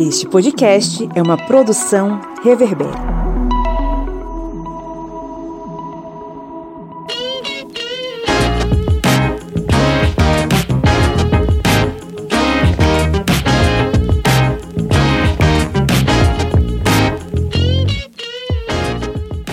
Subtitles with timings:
[0.00, 2.88] Este podcast é uma produção Reverber.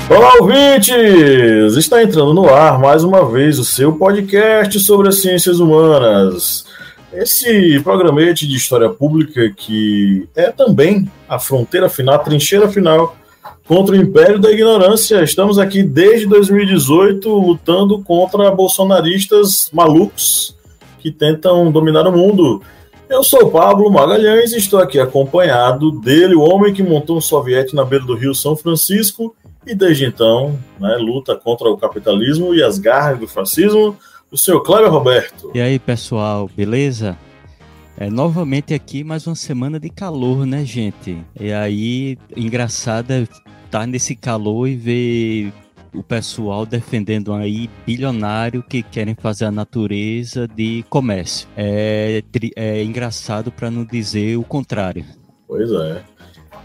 [0.09, 1.75] Olá, ouvintes!
[1.75, 6.66] Está entrando no ar mais uma vez o seu podcast sobre as ciências humanas.
[7.19, 13.17] Esse programete de história pública que é também a fronteira final, a trincheira final
[13.67, 15.23] contra o império da ignorância.
[15.23, 20.55] Estamos aqui desde 2018 lutando contra bolsonaristas malucos
[20.99, 22.61] que tentam dominar o mundo.
[23.09, 27.75] Eu sou Pablo Magalhães e estou aqui acompanhado dele, o homem que montou um soviete
[27.75, 32.61] na beira do rio São Francisco e desde então né, luta contra o capitalismo e
[32.61, 33.97] as garras do fascismo,
[34.31, 35.51] o seu Cléber Roberto.
[35.53, 37.17] E aí, pessoal, beleza?
[37.97, 41.17] É, novamente aqui, mais uma semana de calor, né, gente?
[41.39, 43.39] E aí, engraçado é estar
[43.69, 45.53] tá nesse calor e ver
[45.93, 51.47] o pessoal defendendo aí bilionário que querem fazer a natureza de comércio.
[51.57, 52.21] É,
[52.55, 55.03] é engraçado para não dizer o contrário.
[55.47, 56.03] Pois é.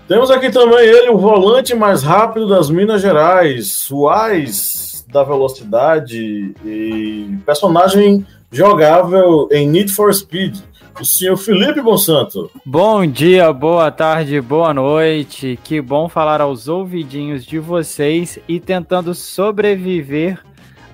[0.07, 6.55] Temos aqui também ele, o volante mais rápido das Minas Gerais, o AIS da velocidade
[6.65, 10.59] e personagem jogável em Need for Speed,
[11.01, 12.51] o senhor Felipe Monsanto.
[12.65, 15.59] Bom dia, boa tarde, boa noite.
[15.63, 20.43] Que bom falar aos ouvidinhos de vocês e tentando sobreviver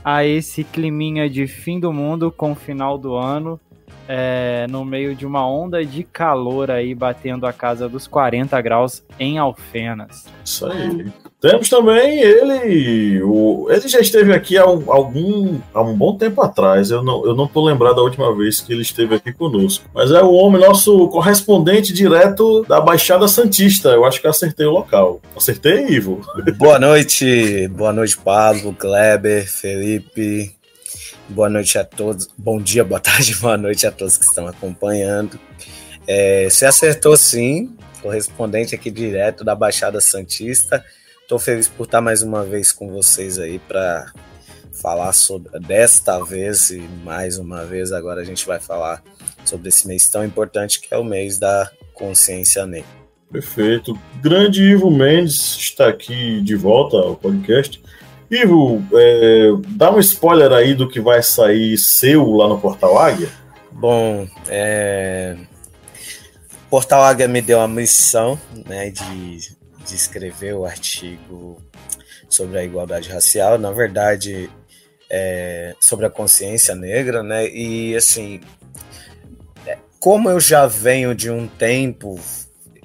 [0.04, 3.60] a esse climinha de fim do mundo com o final do ano
[4.08, 9.04] é, no meio de uma onda de calor aí batendo a casa dos 40 graus
[9.20, 10.26] em Alfenas.
[10.42, 11.12] Isso aí.
[11.40, 16.42] Temos também ele, o, ele já esteve aqui há um, algum, há um bom tempo
[16.42, 19.88] atrás, eu não, eu não tô lembrado da última vez que ele esteve aqui conosco,
[19.94, 24.72] mas é o homem, nosso correspondente direto da Baixada Santista, eu acho que acertei o
[24.72, 25.20] local.
[25.36, 26.20] Acertei, Ivo?
[26.58, 30.58] Boa noite, boa noite, Pablo, Kleber, Felipe,
[31.30, 32.26] Boa noite a todos.
[32.38, 35.38] Bom dia, boa tarde, boa noite a todos que estão acompanhando.
[36.06, 40.82] É, você acertou sim, correspondente aqui direto da Baixada Santista.
[41.28, 44.10] Estou feliz por estar mais uma vez com vocês aí para
[44.72, 49.02] falar sobre desta vez e mais uma vez agora a gente vai falar
[49.44, 52.88] sobre esse mês tão importante que é o mês da consciência negra.
[53.30, 53.92] Perfeito.
[54.22, 57.78] Grande Ivo Mendes está aqui de volta ao podcast.
[58.30, 63.28] Ivo, é, dá um spoiler aí do que vai sair seu lá no Portal Águia.
[63.70, 65.36] Bom, é...
[66.70, 71.60] Portal Águia me deu a missão né, de, de escrever o artigo
[72.28, 74.50] sobre a igualdade racial, na verdade,
[75.10, 77.48] é, sobre a consciência negra, né?
[77.48, 78.40] E assim,
[79.66, 82.20] é, como eu já venho de um tempo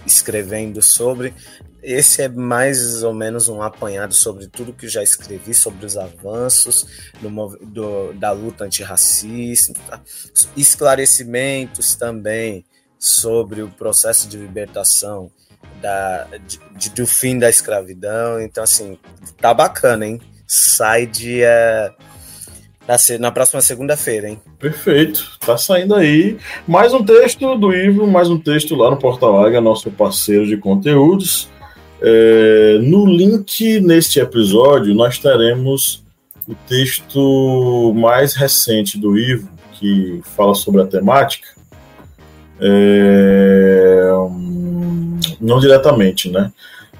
[0.05, 1.33] escrevendo sobre,
[1.81, 7.11] esse é mais ou menos um apanhado sobre tudo que já escrevi sobre os avanços
[7.21, 7.29] do,
[7.61, 10.01] do, da luta antirracista,
[10.55, 12.65] esclarecimentos também
[12.97, 15.29] sobre o processo de libertação
[15.83, 18.41] da, de, de, do fim da escravidão.
[18.41, 18.97] Então, assim,
[19.39, 20.21] tá bacana, hein?
[20.47, 21.93] Sai dia.
[23.19, 24.41] Na próxima segunda-feira, hein?
[24.59, 29.41] Perfeito, tá saindo aí mais um texto do Ivo, mais um texto lá no Portal
[29.41, 31.49] Águia, nosso parceiro de conteúdos.
[32.01, 36.03] É, no link neste episódio, nós teremos
[36.45, 41.47] o texto mais recente do Ivo, que fala sobre a temática.
[42.59, 44.09] É,
[45.39, 46.51] não diretamente, né?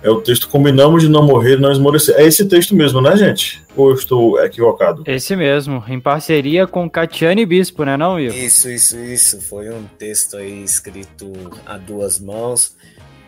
[0.04, 2.16] É o texto Combinamos de Não Morrer e Não Esmorecer.
[2.18, 3.62] É esse texto mesmo, né, gente?
[3.74, 5.02] Ou eu estou equivocado?
[5.08, 8.36] Esse mesmo, em parceria com Catiane Bispo, né, não, Ivo?
[8.36, 9.42] Isso, isso, isso.
[9.42, 11.32] Foi um texto aí escrito
[11.66, 12.76] a duas mãos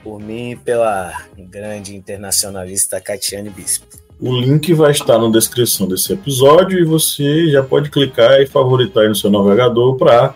[0.04, 3.88] por mim e pela grande internacionalista Catiane Bispo.
[4.20, 9.04] O link vai estar na descrição desse episódio e você já pode clicar e favoritar
[9.04, 10.36] aí no seu navegador para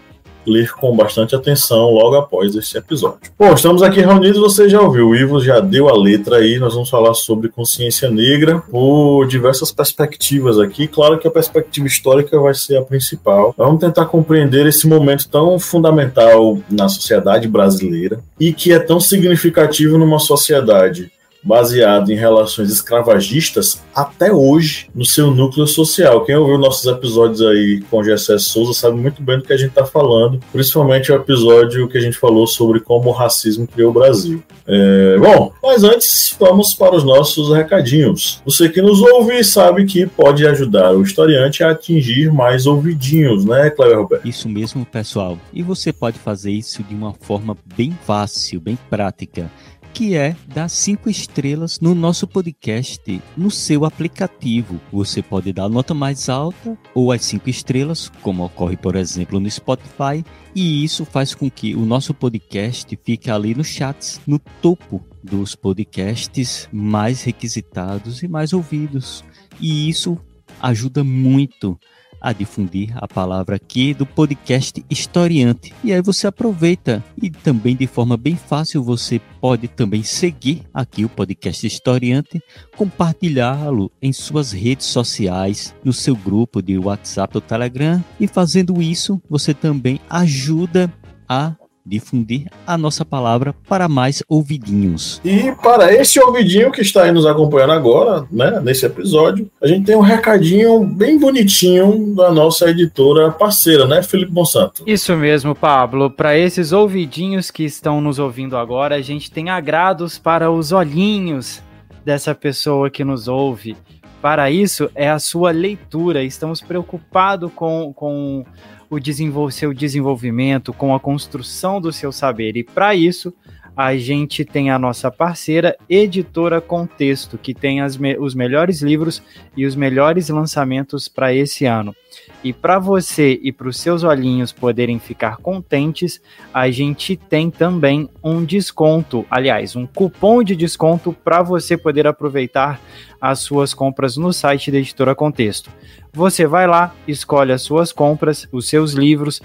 [0.50, 3.19] ler com bastante atenção logo após esse episódio.
[3.38, 6.74] Bom, estamos aqui reunidos, você já ouviu, o Ivo já deu a letra aí, nós
[6.74, 10.88] vamos falar sobre consciência negra por diversas perspectivas aqui.
[10.88, 13.54] Claro que a perspectiva histórica vai ser a principal.
[13.57, 19.98] Vamos tentar compreender esse momento tão fundamental na sociedade brasileira e que é tão significativo
[19.98, 26.24] numa sociedade baseado em relações escravagistas até hoje no seu núcleo social.
[26.25, 29.69] Quem ouviu nossos episódios aí com Gessé Souza sabe muito bem do que a gente
[29.69, 33.94] está falando, principalmente o episódio que a gente falou sobre como o racismo criou o
[33.94, 34.44] Brasil.
[34.68, 38.42] É, bom, mas antes vamos para os nossos recadinhos.
[38.45, 43.69] Você que nos ouve sabe que pode ajudar o historiante a atingir mais ouvidinhos, né,
[43.69, 44.27] Cleber Roberto?
[44.27, 45.38] Isso mesmo, pessoal.
[45.53, 49.50] E você pode fazer isso de uma forma bem fácil, bem prática
[49.94, 54.80] que é dar cinco estrelas no nosso podcast no seu aplicativo.
[54.91, 59.39] Você pode dar a nota mais alta ou as cinco estrelas, como ocorre, por exemplo,
[59.39, 60.24] no Spotify,
[60.56, 65.56] e isso faz com que o nosso podcast fique ali nos chats, no topo dos
[65.56, 69.24] podcasts mais requisitados e mais ouvidos.
[69.59, 70.18] E isso
[70.62, 71.77] ajuda muito
[72.21, 75.74] a difundir a palavra aqui do podcast Historiante.
[75.83, 81.06] E aí você aproveita e também de forma bem fácil você pode também seguir aqui
[81.06, 82.42] o podcast Historiante,
[82.75, 89.21] compartilhá-lo em suas redes sociais, no seu grupo de WhatsApp ou Telegram e fazendo isso
[89.30, 90.92] você também ajuda
[91.27, 91.56] a
[91.86, 95.20] difundir a nossa palavra para mais ouvidinhos.
[95.24, 99.86] E para esse ouvidinho que está aí nos acompanhando agora, né, nesse episódio, a gente
[99.86, 104.84] tem um recadinho bem bonitinho da nossa editora parceira, né, Felipe Monsanto?
[104.86, 106.10] Isso mesmo, Pablo.
[106.10, 111.62] Para esses ouvidinhos que estão nos ouvindo agora, a gente tem agrados para os olhinhos
[112.06, 113.76] dessa pessoa que nos ouve.
[114.22, 116.24] Para isso, é a sua leitura.
[116.24, 118.46] Estamos preocupados com, com
[118.89, 122.57] o desenvol seu desenvolvimento, com a construção do seu saber.
[122.57, 123.33] E para isso,
[123.75, 129.24] a gente tem a nossa parceira Editora Contexto, que tem me os melhores livros
[129.56, 131.95] e os melhores lançamentos para esse ano.
[132.41, 136.21] E para você e para os seus olhinhos poderem ficar contentes,
[136.53, 142.80] a gente tem também um desconto, aliás, um cupom de desconto para você poder aproveitar
[143.19, 145.69] as suas compras no site da Editora Contexto.
[146.13, 149.42] Você vai lá, escolhe as suas compras, os seus livros,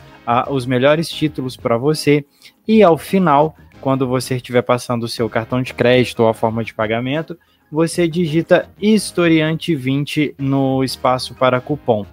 [0.48, 2.24] os melhores títulos para você
[2.66, 6.62] e ao final, quando você estiver passando o seu cartão de crédito ou a forma
[6.62, 7.36] de pagamento,
[7.70, 12.06] você digita historiante 20 no espaço para cupom.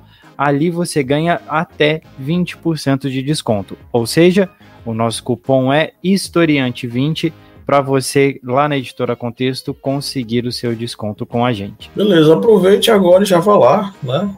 [0.44, 3.78] Ali você ganha até 20% de desconto.
[3.94, 4.50] Ou seja,
[4.84, 7.32] o nosso cupom é historiante 20
[7.64, 11.92] para você lá na editora Contexto conseguir o seu desconto com a gente.
[11.96, 14.36] Beleza, aproveite agora e já vá lá, né?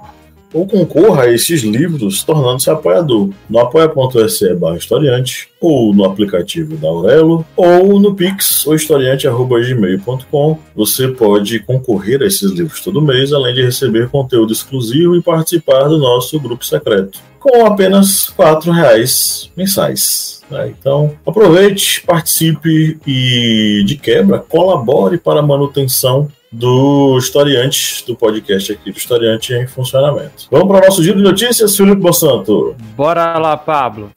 [0.53, 6.87] Ou concorra a esses livros tornando-se apoiador no apoia.se barra historiante, ou no aplicativo da
[6.87, 10.59] Aurelo, ou no Pix, ou historiante.gmail.com.
[10.75, 15.87] Você pode concorrer a esses livros todo mês, além de receber conteúdo exclusivo e participar
[15.87, 20.41] do nosso grupo secreto, com apenas R$ reais mensais.
[20.51, 20.73] Né?
[20.77, 28.91] Então, aproveite, participe e, de quebra, colabore para a manutenção do historiante do podcast aqui,
[28.91, 30.47] do historiante em funcionamento.
[30.51, 32.75] Vamos para o nosso giro de notícias, Felipe Bossanto.
[32.95, 34.11] Bora lá, Pablo.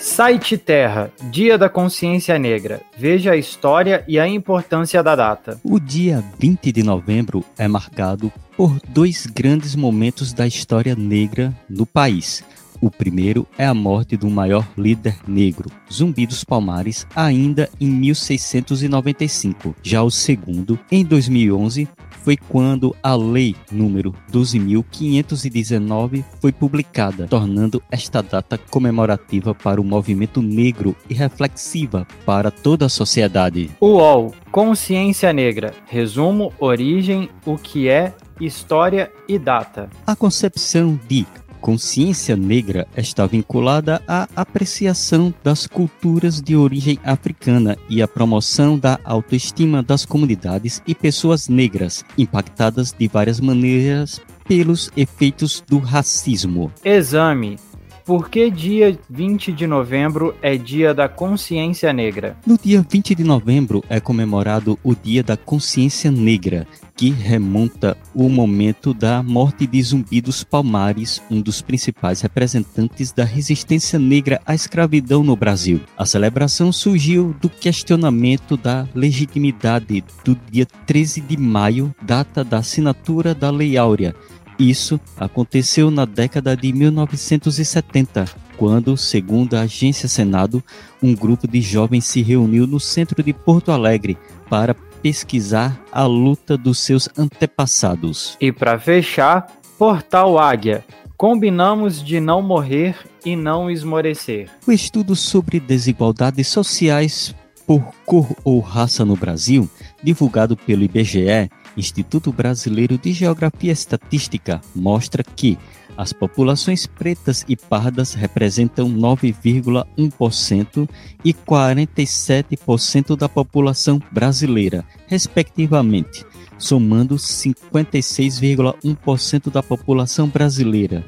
[0.00, 2.80] Site Terra, Dia da Consciência Negra.
[2.98, 5.60] Veja a história e a importância da data.
[5.62, 11.84] O dia 20 de novembro é marcado por dois grandes momentos da história negra no
[11.84, 12.42] país.
[12.80, 19.74] O primeiro é a morte do maior líder negro, Zumbi dos Palmares, ainda em 1695.
[19.82, 21.88] Já o segundo, em 2011,
[22.26, 30.42] foi quando a Lei número 12.519 foi publicada, tornando esta data comemorativa para o movimento
[30.42, 33.70] negro e reflexiva para toda a sociedade.
[33.80, 35.72] UOL Consciência Negra.
[35.86, 39.88] Resumo, origem, o que é, história e data.
[40.06, 41.26] A concepção de
[41.66, 49.00] consciência negra está vinculada à apreciação das culturas de origem africana e à promoção da
[49.02, 56.70] autoestima das comunidades e pessoas negras, impactadas de várias maneiras pelos efeitos do racismo.
[56.84, 57.56] Exame.
[58.04, 62.36] Por que dia 20 de novembro é Dia da Consciência Negra?
[62.46, 68.28] No dia 20 de novembro é comemorado o Dia da Consciência Negra, que remonta o
[68.28, 74.54] momento da morte de Zumbi dos Palmares, um dos principais representantes da resistência negra à
[74.54, 75.82] escravidão no Brasil.
[75.96, 83.34] A celebração surgiu do questionamento da legitimidade do dia 13 de maio, data da assinatura
[83.34, 84.14] da Lei Áurea.
[84.58, 88.24] Isso aconteceu na década de 1970,
[88.56, 90.64] quando, segundo a agência Senado,
[91.02, 94.16] um grupo de jovens se reuniu no centro de Porto Alegre
[94.48, 94.74] para
[95.06, 98.36] pesquisar a luta dos seus antepassados.
[98.40, 99.46] E para fechar,
[99.78, 100.84] Portal Águia.
[101.16, 104.50] Combinamos de não morrer e não esmorecer.
[104.66, 107.32] O estudo sobre desigualdades sociais
[107.64, 109.70] por cor ou raça no Brasil,
[110.02, 115.56] divulgado pelo IBGE, Instituto Brasileiro de Geografia e Estatística, mostra que
[115.96, 120.88] as populações pretas e pardas representam 9,1%
[121.24, 126.26] e 47% da população brasileira, respectivamente,
[126.58, 131.04] somando 56,1% da população brasileira.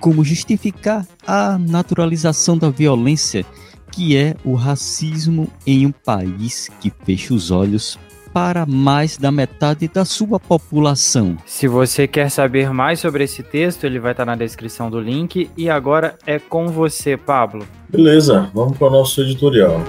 [0.00, 3.44] Como justificar a naturalização da violência,
[3.92, 7.98] que é o racismo em um país que fecha os olhos
[8.32, 11.36] para mais da metade da sua população.
[11.44, 15.50] Se você quer saber mais sobre esse texto, ele vai estar na descrição do link.
[15.56, 17.66] E agora é com você, Pablo.
[17.88, 19.80] Beleza, vamos para o nosso editorial.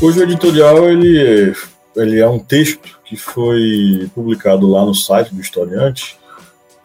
[0.00, 1.54] Hoje o editorial ele,
[1.94, 6.16] ele é um texto que foi publicado lá no site do historiante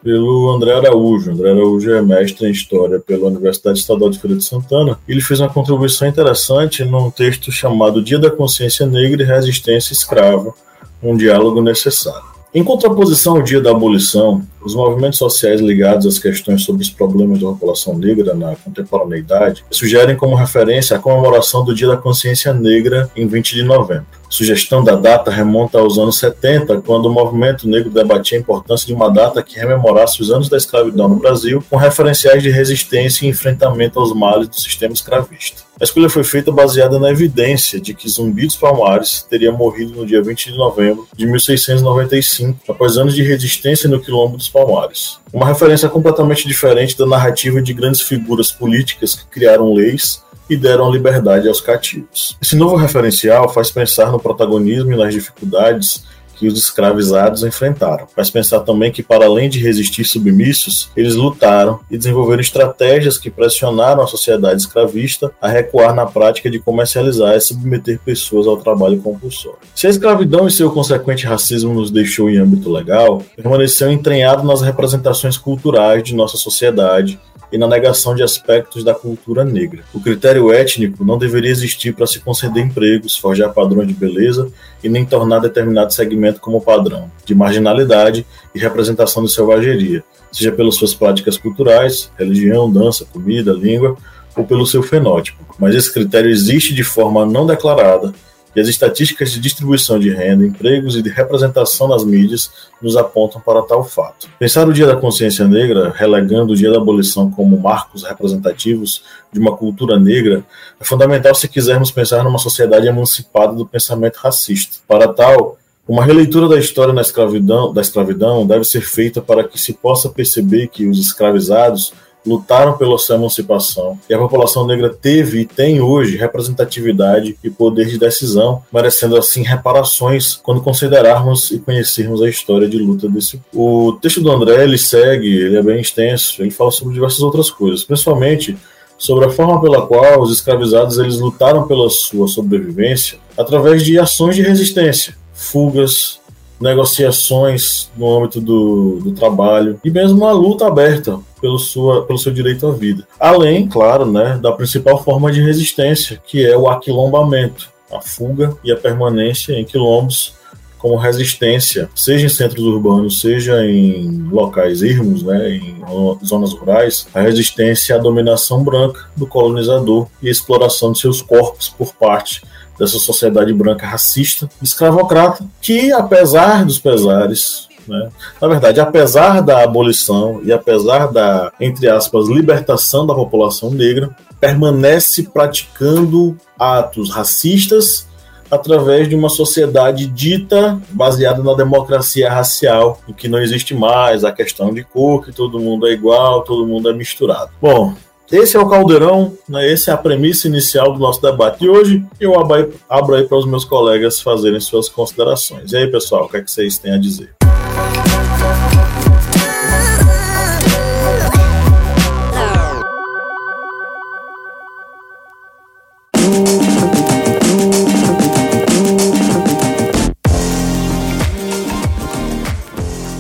[0.04, 1.32] pelo André Araújo.
[1.32, 5.00] André Araújo é mestre em História pela Universidade Estadual de Feira de Santana.
[5.08, 10.54] Ele fez uma contribuição interessante num texto chamado Dia da Consciência Negra e Resistência Escrava,
[11.02, 12.28] um diálogo necessário.
[12.54, 17.40] Em contraposição ao dia da abolição, os movimentos sociais ligados às questões sobre os problemas
[17.40, 23.10] da população negra na contemporaneidade sugerem como referência a comemoração do Dia da Consciência Negra
[23.16, 24.06] em 20 de novembro.
[24.28, 28.86] A sugestão da data remonta aos anos 70, quando o movimento negro debatia a importância
[28.86, 33.26] de uma data que rememorasse os anos da escravidão no Brasil, com referenciais de resistência
[33.26, 35.68] e enfrentamento aos males do sistema escravista.
[35.80, 40.08] A escolha foi feita baseada na evidência de que Zumbi dos Palmares teria morrido no
[40.08, 45.20] dia 20 de novembro de 1695, após anos de resistência no Quilombo dos Palmares.
[45.32, 50.90] Uma referência completamente diferente da narrativa de grandes figuras políticas que criaram leis e deram
[50.90, 52.36] liberdade aos cativos.
[52.42, 56.06] Esse novo referencial faz pensar no protagonismo e nas dificuldades
[56.38, 58.08] que os escravizados enfrentaram.
[58.16, 63.30] Faz pensar também que, para além de resistir submissos, eles lutaram e desenvolveram estratégias que
[63.30, 69.00] pressionaram a sociedade escravista a recuar na prática de comercializar e submeter pessoas ao trabalho
[69.00, 69.60] compulsório.
[69.74, 74.62] Se a escravidão e seu consequente racismo nos deixou em âmbito legal, permaneceu entranhado nas
[74.62, 77.20] representações culturais de nossa sociedade
[77.52, 79.84] e na negação de aspectos da cultura negra.
[79.94, 84.52] O critério étnico não deveria existir para se conceder empregos, forjar padrões de beleza
[84.84, 90.76] e nem tornar determinado segmento como padrão de marginalidade e representação de selvageria, seja pelas
[90.76, 93.98] suas práticas culturais, religião, dança, comida, língua
[94.36, 95.44] ou pelo seu fenótipo.
[95.60, 98.14] Mas esse critério existe de forma não declarada
[98.58, 102.50] e as estatísticas de distribuição de renda, empregos e de representação nas mídias
[102.82, 104.28] nos apontam para tal fato.
[104.40, 109.40] Pensar o Dia da Consciência Negra, relegando o Dia da Abolição como marcos representativos de
[109.40, 110.44] uma cultura negra,
[110.80, 114.80] é fundamental se quisermos pensar numa sociedade emancipada do pensamento racista.
[114.88, 115.57] Para tal,
[115.88, 120.10] uma releitura da história da escravidão, da escravidão deve ser feita para que se possa
[120.10, 121.94] perceber que os escravizados
[122.26, 127.86] lutaram pela sua emancipação e a população negra teve e tem hoje representatividade e poder
[127.86, 133.42] de decisão, merecendo assim reparações quando considerarmos e conhecermos a história de luta desse.
[133.54, 137.50] O texto do André ele segue, ele é bem extenso, ele fala sobre diversas outras
[137.50, 138.58] coisas, principalmente
[138.98, 144.36] sobre a forma pela qual os escravizados eles lutaram pela sua sobrevivência através de ações
[144.36, 146.20] de resistência, fugas,
[146.60, 152.34] negociações no âmbito do, do trabalho e mesmo uma luta aberta pelo, sua, pelo seu
[152.34, 153.08] direito à vida.
[153.20, 158.72] Além, claro, né, da principal forma de resistência, que é o aquilombamento, a fuga e
[158.72, 160.36] a permanência em quilombos
[160.80, 165.82] como resistência, seja em centros urbanos, seja em locais ermos, né, em
[166.24, 171.94] zonas rurais, a resistência à dominação branca do colonizador e exploração de seus corpos por
[171.94, 172.42] parte
[172.80, 178.10] dessa sociedade branca racista, escravocrata, que apesar dos pesares, né?
[178.42, 185.24] Na verdade, apesar da abolição e apesar da, entre aspas, libertação da população negra, permanece
[185.24, 188.08] praticando atos racistas
[188.50, 194.32] através de uma sociedade dita baseada na democracia racial, em que não existe mais a
[194.32, 197.52] questão de cor, que todo mundo é igual, todo mundo é misturado.
[197.62, 197.94] Bom,
[198.30, 199.72] esse é o caldeirão, né?
[199.72, 202.06] essa é a premissa inicial do nosso debate de hoje.
[202.20, 205.72] Eu abro aí para os meus colegas fazerem suas considerações.
[205.72, 207.36] E aí, pessoal, o que, é que vocês têm a dizer?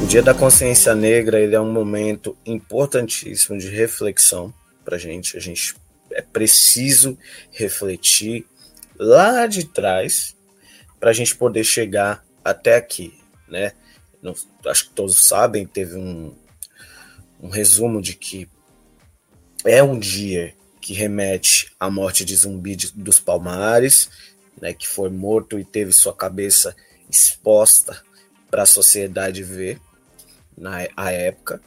[0.03, 4.53] O Dia da Consciência Negra ele é um momento importantíssimo de reflexão
[4.87, 5.35] para gente.
[5.35, 5.75] A gente
[6.11, 7.17] é preciso
[7.51, 8.45] refletir
[8.97, 10.33] lá de trás
[10.97, 13.73] para a gente poder chegar até aqui, né?
[14.21, 14.33] Não,
[14.65, 16.33] acho que todos sabem, teve um,
[17.41, 18.49] um resumo de que
[19.65, 24.09] é um dia que remete à morte de Zumbi de, dos Palmares,
[24.59, 26.73] né, que foi morto e teve sua cabeça
[27.11, 28.01] exposta
[28.49, 29.81] para a sociedade ver
[30.57, 31.61] na a época.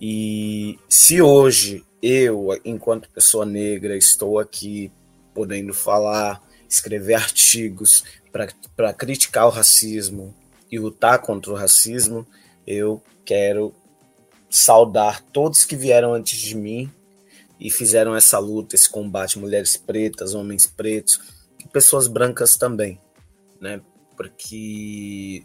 [0.00, 4.90] E se hoje eu, enquanto pessoa negra, estou aqui
[5.34, 10.34] podendo falar, escrever artigos para criticar o racismo
[10.70, 12.26] e lutar contra o racismo,
[12.66, 13.74] eu quero
[14.48, 16.90] saudar todos que vieram antes de mim
[17.58, 21.20] e fizeram essa luta, esse combate, mulheres pretas, homens pretos
[21.58, 22.98] e pessoas brancas também,
[23.60, 23.80] né?
[24.16, 25.44] Porque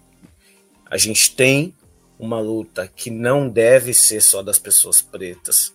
[0.86, 1.76] a gente tem
[2.18, 5.75] uma luta que não deve ser só das pessoas pretas,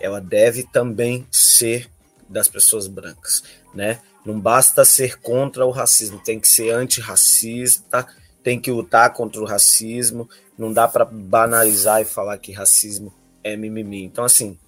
[0.00, 1.90] ela deve também ser
[2.28, 3.42] das pessoas brancas,
[3.74, 4.00] né?
[4.24, 8.06] Não basta ser contra o racismo, tem que ser antirracista,
[8.42, 13.56] tem que lutar contra o racismo, não dá para banalizar e falar que racismo é
[13.56, 14.02] mimimi.
[14.04, 14.58] Então, assim,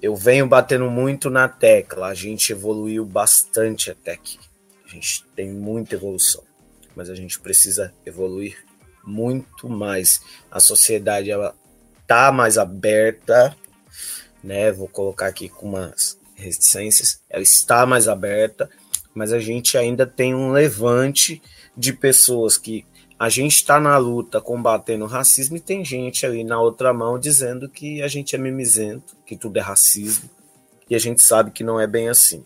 [0.00, 4.38] eu venho batendo muito na tecla, a gente evoluiu bastante até aqui.
[4.84, 6.44] A gente tem muita evolução,
[6.94, 8.64] mas a gente precisa evoluir
[9.04, 10.20] muito mais.
[10.50, 11.54] A sociedade ela
[12.06, 13.56] tá mais aberta,
[14.46, 14.70] né?
[14.70, 18.70] Vou colocar aqui com umas reticências, ela está mais aberta,
[19.12, 21.42] mas a gente ainda tem um levante
[21.76, 22.86] de pessoas que
[23.18, 27.18] a gente está na luta combatendo o racismo e tem gente ali na outra mão
[27.18, 30.30] dizendo que a gente é mimizento, que tudo é racismo,
[30.88, 32.44] e a gente sabe que não é bem assim,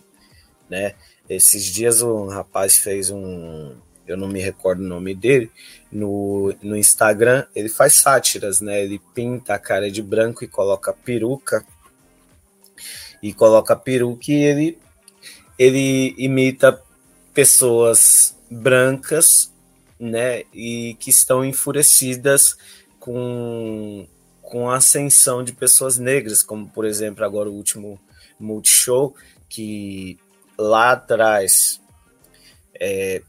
[0.71, 0.95] né?
[1.29, 3.75] Esses dias um rapaz fez um,
[4.07, 5.51] eu não me recordo o nome dele,
[5.93, 8.83] no, no Instagram, ele faz sátiras, né?
[8.83, 11.67] Ele pinta a cara de branco e coloca peruca
[13.23, 14.79] e coloca peruca ele,
[15.59, 16.81] ele imita
[17.35, 19.53] pessoas brancas,
[19.99, 22.57] né, e que estão enfurecidas
[22.99, 24.07] com,
[24.41, 28.01] com a ascensão de pessoas negras, como por exemplo agora o último
[28.39, 29.15] Multishow,
[29.49, 30.19] que
[30.59, 31.81] lá atrás,
[32.81, 33.23] é,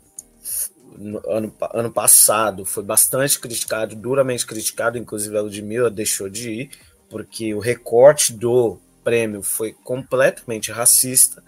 [0.97, 6.69] no, ano, ano passado, foi bastante criticado, duramente criticado, inclusive a Ludmilla deixou de ir,
[7.09, 11.43] porque o recorte do prêmio foi completamente racista.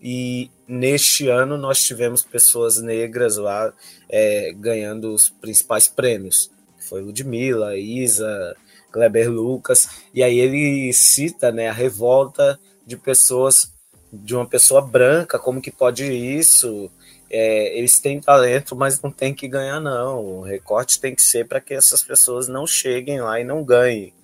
[0.00, 3.72] E neste ano nós tivemos pessoas negras lá
[4.08, 6.50] é, ganhando os principais prêmios.
[6.88, 8.56] Foi Ludmilla, Isa,
[8.90, 9.88] Kleber Lucas.
[10.14, 13.72] E aí ele cita né, a revolta de pessoas,
[14.12, 16.90] de uma pessoa branca, como que pode isso?
[17.30, 20.24] É, eles têm talento, mas não tem que ganhar, não.
[20.24, 24.14] O recorte tem que ser para que essas pessoas não cheguem lá e não ganhem.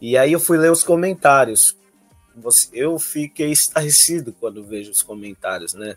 [0.00, 1.76] E aí eu fui ler os comentários
[2.72, 5.96] eu fiquei estarrecido quando vejo os comentários, né?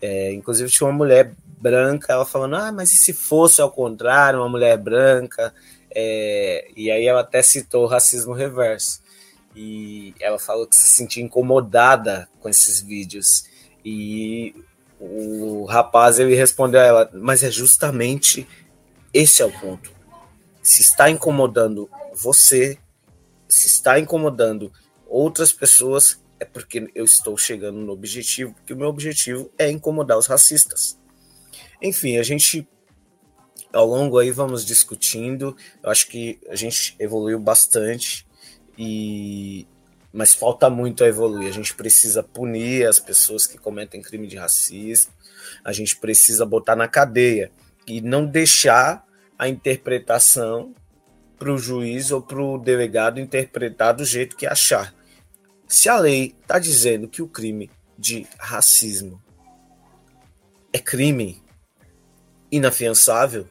[0.00, 4.40] É, inclusive tinha uma mulher branca, ela falando, ah, mas e se fosse ao contrário,
[4.40, 5.52] uma mulher branca?
[5.94, 9.02] É, e aí ela até citou o racismo reverso.
[9.54, 13.44] E ela falou que se sentia incomodada com esses vídeos.
[13.84, 14.54] E
[14.98, 18.46] o rapaz ele respondeu a ela, mas é justamente
[19.12, 19.90] esse é o ponto.
[20.62, 22.78] Se está incomodando você,
[23.48, 24.72] se está incomodando
[25.10, 30.16] outras pessoas, é porque eu estou chegando no objetivo, porque o meu objetivo é incomodar
[30.16, 30.98] os racistas.
[31.82, 32.66] Enfim, a gente
[33.72, 35.56] ao longo aí vamos discutindo.
[35.82, 38.26] Eu acho que a gente evoluiu bastante
[38.78, 39.66] e
[40.12, 41.48] mas falta muito a evoluir.
[41.48, 45.12] A gente precisa punir as pessoas que cometem crime de racismo.
[45.64, 47.52] A gente precisa botar na cadeia
[47.86, 49.04] e não deixar
[49.38, 50.74] a interpretação
[51.38, 54.92] para o juiz ou para o delegado interpretar do jeito que achar.
[55.70, 59.22] Se a lei está dizendo que o crime de racismo
[60.72, 61.40] é crime
[62.50, 63.48] inafiançável,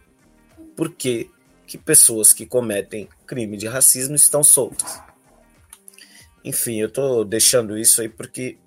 [0.75, 1.31] por que,
[1.65, 5.01] que pessoas que cometem crime de racismo estão soltas?
[6.43, 8.57] Enfim, eu estou deixando isso aí porque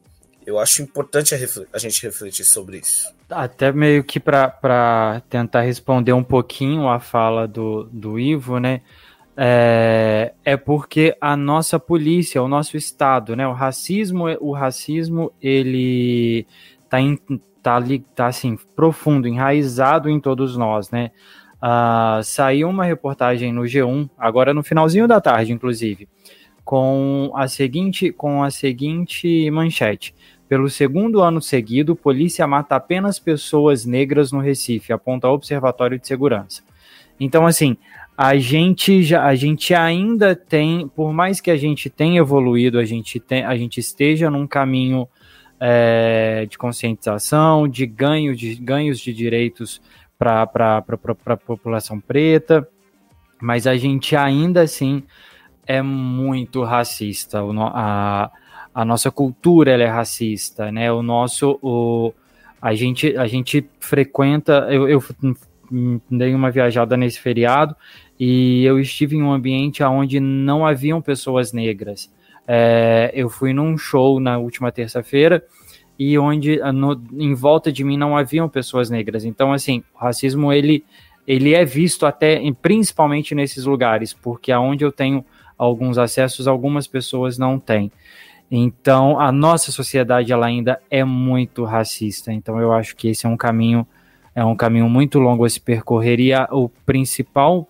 [0.47, 1.38] eu acho importante a,
[1.75, 3.15] a, gente refletir sobre isso.
[3.29, 8.81] Até meio que para tentar responder um pouquinho a fala do, do Ivo, né?
[9.37, 16.47] É, é porque a nossa polícia, o nosso estado, né, o racismo, o racismo, ele
[16.88, 16.99] tá,
[17.62, 17.79] tá,
[18.14, 21.11] tá assim profundo, enraizado em todos nós, né?
[21.62, 26.09] Uh, saiu uma reportagem no G1, agora no finalzinho da tarde, inclusive,
[26.64, 30.12] com a seguinte, com a seguinte manchete.
[30.49, 36.07] Pelo segundo ano seguido, polícia mata apenas pessoas negras no Recife, aponta o Observatório de
[36.07, 36.62] Segurança.
[37.18, 37.77] Então, assim,
[38.16, 42.85] a gente já, a gente ainda tem, por mais que a gente tenha evoluído, a
[42.85, 45.09] gente, tem, a gente esteja num caminho
[45.59, 49.81] é, de conscientização, de ganho de ganhos de direitos
[50.18, 52.68] para a população preta,
[53.40, 55.03] mas a gente ainda assim
[55.66, 57.40] é muito racista.
[57.75, 58.31] A,
[58.75, 60.92] a nossa cultura é racista, né?
[60.92, 62.12] O nosso, o,
[62.61, 64.68] a gente, a gente frequenta.
[64.70, 65.03] Eu, eu
[66.11, 67.74] dei uma viajada nesse feriado
[68.18, 72.12] e eu estive em um ambiente onde não haviam pessoas negras.
[72.46, 75.44] É, eu fui num show na última terça-feira
[75.98, 79.24] e onde no, em volta de mim não haviam pessoas negras.
[79.24, 80.85] Então, assim, o racismo ele,
[81.26, 85.24] ele é visto até, principalmente nesses lugares, porque aonde eu tenho
[85.56, 87.90] alguns acessos, algumas pessoas não têm.
[88.50, 92.32] Então, a nossa sociedade ela ainda é muito racista.
[92.32, 93.87] Então, eu acho que esse é um caminho
[94.35, 97.68] é um caminho muito longo a se percorrer e a, o principal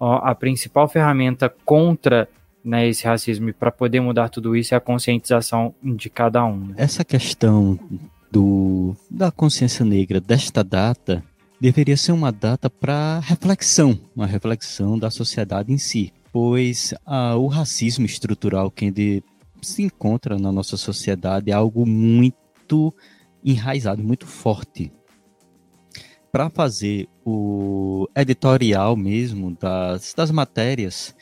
[0.00, 2.28] a principal ferramenta contra
[2.64, 6.58] né, esse racismo e para poder mudar tudo isso é a conscientização de cada um.
[6.58, 6.74] Né?
[6.76, 7.78] Essa questão
[8.28, 11.22] do, da consciência negra desta data
[11.60, 17.46] deveria ser uma data para reflexão, uma reflexão da sociedade em si, pois ah, o
[17.46, 19.22] racismo estrutural que ele
[19.60, 22.92] se encontra na nossa sociedade é algo muito
[23.44, 24.90] enraizado, muito forte
[26.32, 31.14] para fazer o editorial mesmo das, das matérias,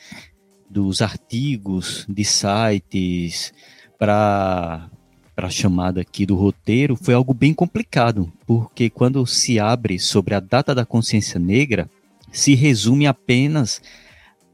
[0.69, 3.53] dos artigos de sites,
[3.99, 4.89] para
[5.35, 10.39] a chamada aqui do roteiro, foi algo bem complicado, porque quando se abre sobre a
[10.39, 11.89] data da consciência negra,
[12.31, 13.81] se resume apenas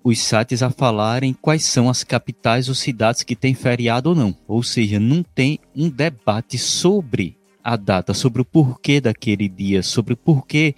[0.04, 4.36] os sites a falarem quais são as capitais ou cidades que têm feriado ou não.
[4.48, 7.37] Ou seja, não tem um debate sobre
[7.67, 10.73] a data, sobre o porquê daquele dia, sobre o porquê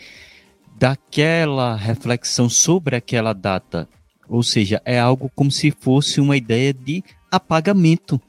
[0.76, 3.88] daquela reflexão sobre aquela data.
[4.28, 8.20] Ou seja, é algo como se fosse uma ideia de apagamento.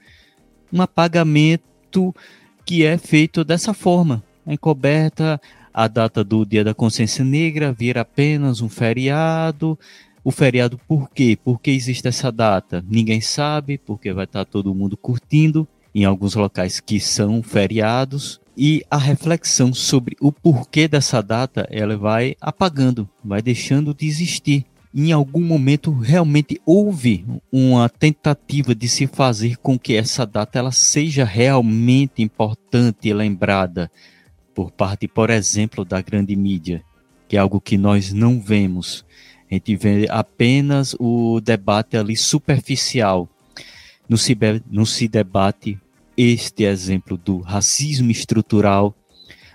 [0.70, 2.14] Um apagamento
[2.66, 4.22] que é feito dessa forma.
[4.46, 5.40] Encoberta
[5.72, 9.78] a data do Dia da Consciência Negra vira apenas um feriado.
[10.22, 11.38] O feriado por quê?
[11.42, 12.84] Por que existe essa data?
[12.86, 18.84] Ninguém sabe, porque vai estar todo mundo curtindo em alguns locais que são feriados e
[18.90, 24.66] a reflexão sobre o porquê dessa data ela vai apagando, vai deixando de existir.
[24.94, 30.72] Em algum momento realmente houve uma tentativa de se fazer com que essa data ela
[30.72, 33.90] seja realmente importante e lembrada
[34.54, 36.84] por parte, por exemplo, da grande mídia,
[37.26, 39.06] que é algo que nós não vemos.
[39.50, 43.26] A gente vê apenas o debate ali superficial.
[44.06, 44.36] Não se,
[44.70, 45.78] não se debate
[46.16, 48.94] este exemplo do racismo estrutural,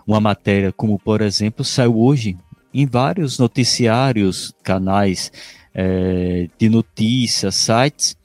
[0.06, 2.38] uma matéria como, por exemplo, saiu hoje
[2.74, 5.32] em vários noticiários, canais
[5.74, 8.15] é, de notícias, sites,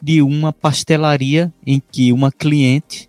[0.00, 3.08] de uma pastelaria em que uma cliente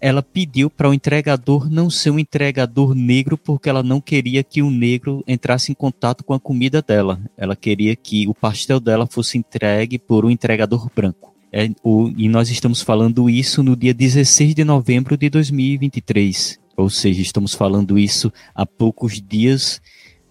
[0.00, 4.60] ela pediu para o entregador não ser um entregador negro porque ela não queria que
[4.60, 7.20] o negro entrasse em contato com a comida dela.
[7.36, 11.31] Ela queria que o pastel dela fosse entregue por um entregador branco.
[11.52, 16.58] É, o, e nós estamos falando isso no dia 16 de novembro de 2023.
[16.76, 19.80] Ou seja, estamos falando isso há poucos dias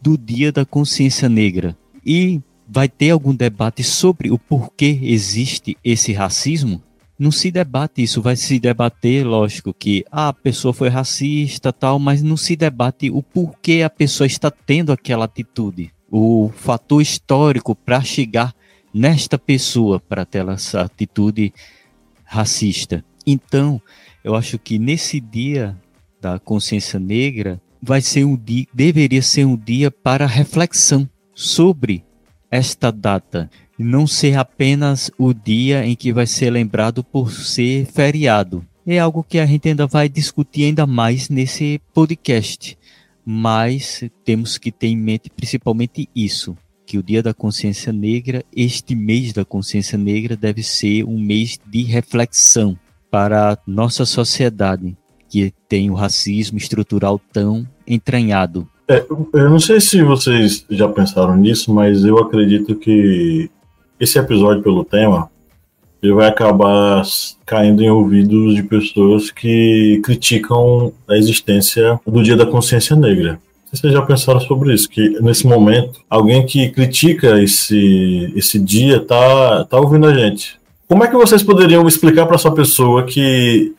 [0.01, 1.77] do Dia da Consciência Negra.
[2.03, 6.81] E vai ter algum debate sobre o porquê existe esse racismo?
[7.19, 11.99] Não se debate isso, vai se debater, lógico, que ah, a pessoa foi racista, tal,
[11.99, 15.91] mas não se debate o porquê a pessoa está tendo aquela atitude.
[16.10, 18.55] O fator histórico para chegar
[18.93, 21.54] nesta pessoa para ter essa atitude
[22.23, 23.04] racista.
[23.25, 23.82] Então,
[24.23, 25.77] eu acho que nesse dia
[26.19, 32.04] da consciência negra vai ser um dia, deveria ser um dia para reflexão sobre
[32.49, 38.65] esta data, não ser apenas o dia em que vai ser lembrado por ser feriado.
[38.86, 42.77] É algo que a gente ainda vai discutir ainda mais nesse podcast,
[43.25, 46.58] mas temos que ter em mente principalmente isso,
[46.91, 51.58] que o Dia da Consciência Negra, este mês da Consciência Negra, deve ser um mês
[51.65, 52.77] de reflexão
[53.10, 54.93] para a nossa sociedade,
[55.30, 58.67] que tem o racismo estrutural tão entranhado.
[58.89, 63.49] É, eu não sei se vocês já pensaram nisso, mas eu acredito que
[63.97, 65.32] esse episódio, pelo tema,
[66.04, 67.04] ele vai acabar
[67.45, 73.39] caindo em ouvidos de pessoas que criticam a existência do Dia da Consciência Negra
[73.71, 79.63] vocês já pensaram sobre isso, que nesse momento, alguém que critica esse, esse dia tá,
[79.65, 80.60] tá ouvindo a gente.
[80.88, 83.73] Como é que vocês poderiam explicar para essa pessoa que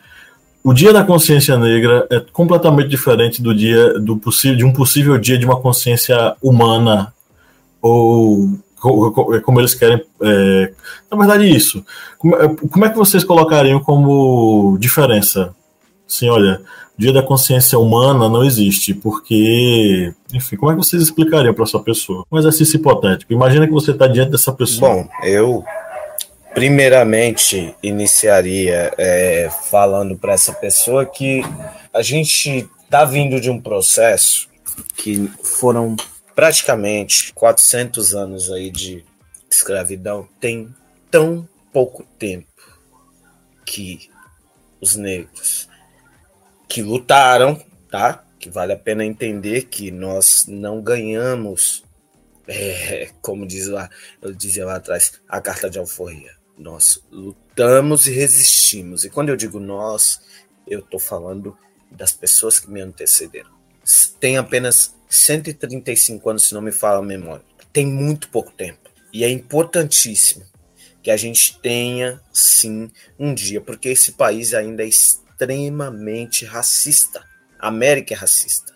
[0.64, 5.18] o dia da consciência negra é completamente diferente do dia do possível de um possível
[5.18, 7.12] dia de uma consciência humana
[7.80, 8.58] ou
[9.42, 10.02] como eles querem.
[10.22, 10.72] É,
[11.10, 11.84] na verdade, isso.
[12.18, 15.54] Como, é, é que vocês colocariam como diferença?
[16.06, 16.60] Sim, olha,
[16.96, 20.12] Dia da Consciência Humana não existe, porque.
[20.32, 22.24] Enfim, como é que vocês explicariam para essa pessoa?
[22.30, 23.32] Um exercício hipotético.
[23.32, 24.90] Imagina que você está diante dessa pessoa.
[24.90, 25.64] Bom, eu
[26.54, 31.42] primeiramente iniciaria é, falando para essa pessoa que
[31.92, 34.48] a gente está vindo de um processo
[34.96, 35.96] que foram
[36.34, 39.04] praticamente 400 anos aí de
[39.50, 40.74] escravidão, tem
[41.10, 42.46] tão pouco tempo
[43.64, 44.10] que
[44.80, 45.68] os negros
[46.72, 48.24] que lutaram, tá?
[48.38, 51.84] Que vale a pena entender que nós não ganhamos,
[52.48, 53.90] é, como diz lá,
[54.22, 56.34] eu dizia lá atrás, a carta de alforria.
[56.56, 59.04] Nós lutamos e resistimos.
[59.04, 60.22] E quando eu digo nós,
[60.66, 61.54] eu estou falando
[61.90, 63.52] das pessoas que me antecederam.
[64.18, 67.44] Tem apenas 135 anos, se não me fala a memória.
[67.70, 68.88] Tem muito pouco tempo.
[69.12, 70.46] E é importantíssimo
[71.02, 74.86] que a gente tenha, sim, um dia, porque esse país ainda é
[75.32, 77.24] extremamente racista.
[77.58, 78.74] A América é racista.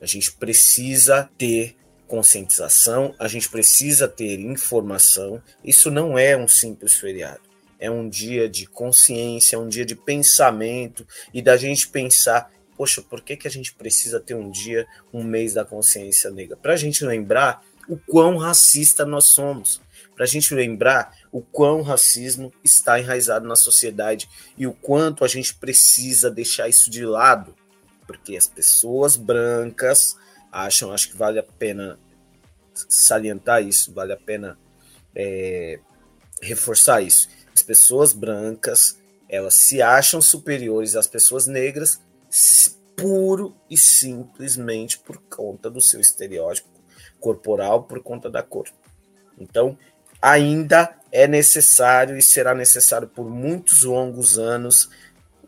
[0.00, 5.42] A gente precisa ter conscientização, a gente precisa ter informação.
[5.64, 7.40] Isso não é um simples feriado.
[7.78, 13.00] É um dia de consciência, é um dia de pensamento e da gente pensar poxa,
[13.00, 16.56] por que, que a gente precisa ter um dia, um mês da consciência negra?
[16.56, 19.80] Para a gente lembrar o quão racista nós somos,
[20.14, 25.26] para a gente lembrar o quão racismo está enraizado na sociedade e o quanto a
[25.26, 27.56] gente precisa deixar isso de lado,
[28.06, 30.16] porque as pessoas brancas
[30.52, 31.98] acham, acho que vale a pena
[32.72, 34.56] salientar isso, vale a pena
[35.12, 35.80] é,
[36.40, 37.28] reforçar isso.
[37.52, 38.96] As pessoas brancas
[39.28, 42.00] elas se acham superiores às pessoas negras
[42.94, 46.68] puro e simplesmente por conta do seu estereótipo
[47.18, 48.68] corporal, por conta da cor.
[49.36, 49.76] Então,
[50.22, 54.90] ainda é necessário e será necessário por muitos longos anos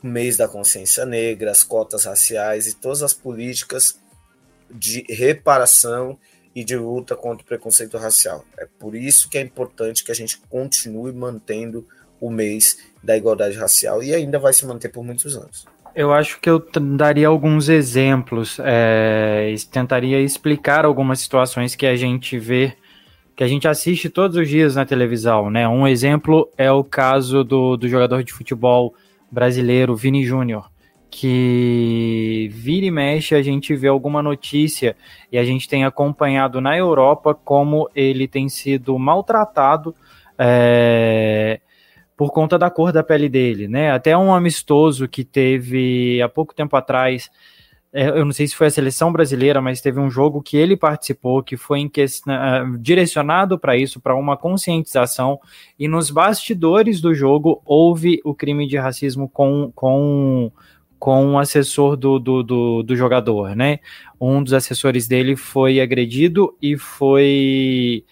[0.00, 3.98] o mês da consciência negra, as cotas raciais e todas as políticas
[4.70, 6.16] de reparação
[6.55, 8.44] e de luta contra o preconceito racial.
[8.57, 11.85] É por isso que é importante que a gente continue mantendo
[12.20, 15.66] o mês da igualdade racial e ainda vai se manter por muitos anos.
[15.96, 16.64] Eu acho que eu
[16.96, 22.76] daria alguns exemplos, é, tentaria explicar algumas situações que a gente vê,
[23.37, 25.68] que a gente assiste todos os dias na televisão, né?
[25.68, 28.94] Um exemplo é o caso do, do jogador de futebol
[29.31, 30.70] brasileiro, Vini Júnior,
[31.11, 34.96] que vira e mexe a gente vê alguma notícia
[35.31, 39.94] e a gente tem acompanhado na Europa como ele tem sido maltratado
[40.38, 41.61] é,
[42.16, 43.90] por conta da cor da pele dele, né?
[43.90, 47.31] Até um amistoso que teve há pouco tempo atrás,
[47.96, 51.42] eu não sei se foi a seleção brasileira, mas teve um jogo que ele participou
[51.42, 55.40] que foi em uh, direcionado para isso, para uma conscientização,
[55.78, 60.52] e nos bastidores do jogo houve o crime de racismo com, com,
[60.98, 63.78] com um assessor do, do, do, do jogador, né?
[64.20, 68.04] Um dos assessores dele foi agredido e foi,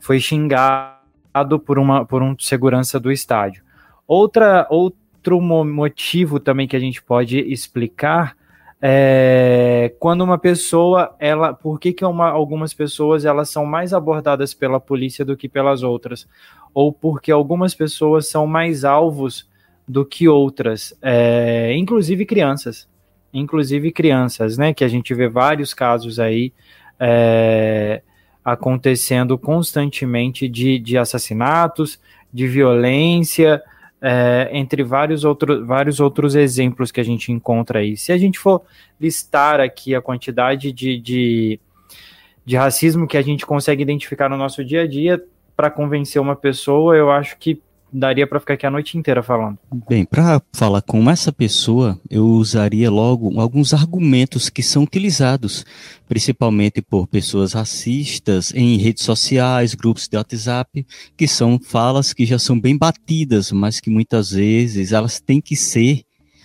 [0.00, 3.62] foi xingado por, uma, por um segurança do estádio.
[4.08, 8.39] Outra, outro motivo também que a gente pode explicar
[8.82, 14.54] é quando uma pessoa, ela, por que, que uma, algumas pessoas elas são mais abordadas
[14.54, 16.26] pela polícia do que pelas outras?
[16.72, 19.48] Ou porque algumas pessoas são mais alvos
[19.86, 22.88] do que outras, é, inclusive crianças,
[23.32, 24.72] inclusive crianças, né?
[24.72, 26.52] Que a gente vê vários casos aí
[26.98, 28.02] é,
[28.44, 31.98] acontecendo constantemente de, de assassinatos,
[32.32, 33.60] de violência,
[34.02, 37.96] é, entre vários, outro, vários outros exemplos que a gente encontra aí.
[37.96, 38.62] Se a gente for
[39.00, 41.60] listar aqui a quantidade de, de,
[42.44, 45.22] de racismo que a gente consegue identificar no nosso dia a dia
[45.56, 47.60] para convencer uma pessoa, eu acho que
[47.92, 49.58] daria para ficar aqui a noite inteira falando.
[49.88, 55.64] Bem, para falar com essa pessoa, eu usaria logo alguns argumentos que são utilizados,
[56.08, 62.38] principalmente por pessoas racistas em redes sociais, grupos de WhatsApp, que são falas que já
[62.38, 66.02] são bem batidas, mas que muitas vezes elas têm que ser,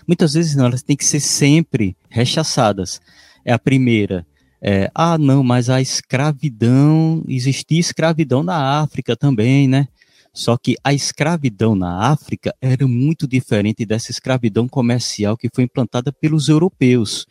[0.08, 3.00] muitas vezes não, elas têm que ser sempre rechaçadas.
[3.44, 4.26] É a primeira.
[4.62, 9.88] É, ah, não, mas a escravidão, existia escravidão na África também, né?
[10.36, 16.12] Só que a escravidão na África era muito diferente dessa escravidão comercial que foi implantada
[16.12, 17.26] pelos europeus.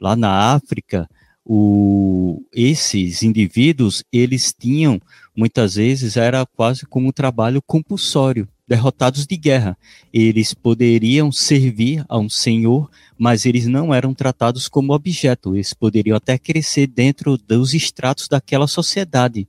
[0.00, 1.06] Lá na África,
[1.44, 4.98] o, esses indivíduos, eles tinham,
[5.36, 9.76] muitas vezes, era quase como um trabalho compulsório, derrotados de guerra.
[10.10, 16.16] Eles poderiam servir a um senhor, mas eles não eram tratados como objeto, eles poderiam
[16.16, 19.46] até crescer dentro dos estratos daquela sociedade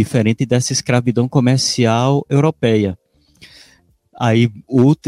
[0.00, 2.98] diferente dessa escravidão comercial europeia.
[4.18, 4.50] Aí,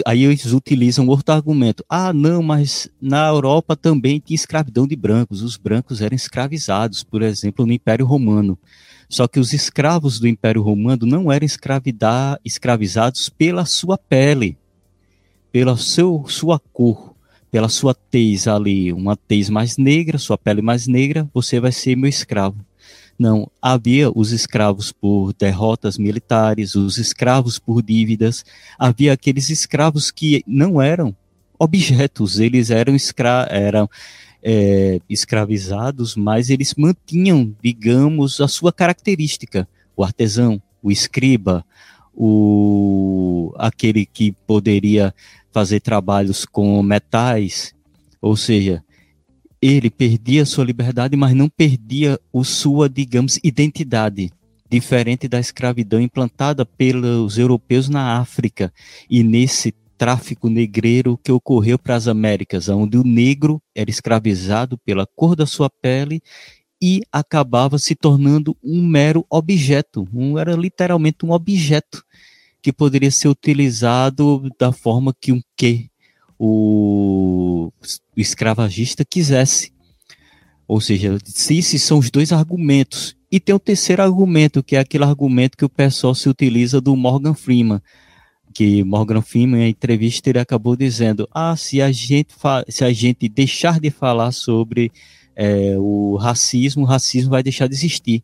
[0.07, 1.83] aí eles utilizam outro argumento.
[1.89, 5.41] Ah, não, mas na Europa também tinha escravidão de brancos.
[5.41, 8.59] Os brancos eram escravizados, por exemplo, no Império Romano.
[9.09, 11.47] Só que os escravos do Império Romano não eram
[12.45, 14.59] escravizados pela sua pele,
[15.51, 17.15] pela seu, sua cor,
[17.51, 21.97] pela sua tez ali, uma tez mais negra, sua pele mais negra, você vai ser
[21.97, 22.57] meu escravo.
[23.19, 28.45] Não, havia os escravos por derrotas militares, os escravos por dívidas,
[28.79, 31.15] havia aqueles escravos que não eram
[31.59, 33.89] objetos, eles eram, escra eram
[34.43, 39.69] é, escravizados, mas eles mantinham, digamos, a sua característica.
[39.97, 41.65] O artesão, o escriba,
[42.13, 45.15] o aquele que poderia
[45.53, 47.75] fazer trabalhos com metais,
[48.21, 48.83] ou seja,
[49.63, 54.33] ele perdia sua liberdade, mas não perdia o sua, digamos, identidade,
[54.69, 58.73] diferente da escravidão implantada pelos europeus na África
[59.09, 65.07] e nesse tráfico negreiro que ocorreu para as Américas, onde o negro era escravizado pela
[65.07, 66.21] cor da sua pele
[66.83, 72.03] e acabava se tornando um mero objeto, um, era literalmente um objeto
[72.61, 75.92] que poderia ser utilizado da forma que um que
[76.45, 77.73] o
[78.17, 79.73] escravagista quisesse.
[80.67, 83.17] Ou seja, esses são os dois argumentos.
[83.31, 86.97] E tem o terceiro argumento, que é aquele argumento que o pessoal se utiliza do
[86.97, 87.81] Morgan Freeman,
[88.53, 92.35] que Morgan Freeman, em entrevista, ele acabou dizendo: ah, se a gente,
[92.69, 94.91] se a gente deixar de falar sobre
[95.37, 98.21] é, o racismo, o racismo vai deixar de existir.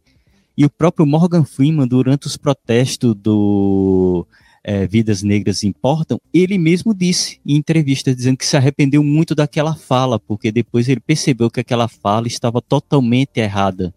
[0.57, 4.27] E o próprio Morgan Freeman, durante os protestos do
[4.69, 9.75] é, Vidas Negras Importam, ele mesmo disse em entrevista, dizendo que se arrependeu muito daquela
[9.75, 13.95] fala, porque depois ele percebeu que aquela fala estava totalmente errada.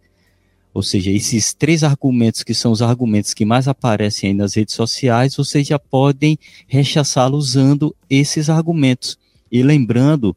[0.74, 4.74] Ou seja, esses três argumentos que são os argumentos que mais aparecem aí nas redes
[4.74, 9.20] sociais, vocês já podem rechaçá-lo usando esses argumentos.
[9.52, 10.34] E lembrando,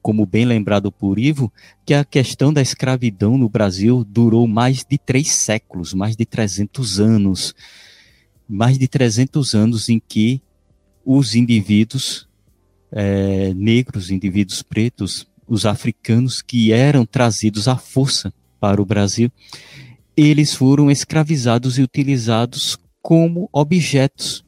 [0.00, 1.52] como bem lembrado por Ivo,
[1.84, 7.00] que a questão da escravidão no Brasil durou mais de três séculos, mais de 300
[7.00, 7.52] anos.
[8.48, 10.40] Mais de 300 anos em que
[11.04, 12.28] os indivíduos
[12.90, 19.30] é, negros, indivíduos pretos, os africanos que eram trazidos à força para o Brasil,
[20.16, 24.44] eles foram escravizados e utilizados como objetos.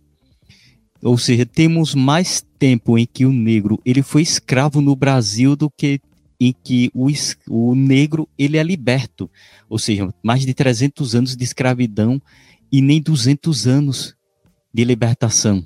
[1.03, 5.71] Ou seja, temos mais tempo em que o negro ele foi escravo no Brasil do
[5.71, 6.01] que
[6.41, 7.09] em que o,
[7.49, 9.31] o negro ele é liberto.
[9.69, 12.21] Ou seja, mais de 300 anos de escravidão
[12.71, 14.15] e nem 200 anos
[14.73, 15.65] de libertação.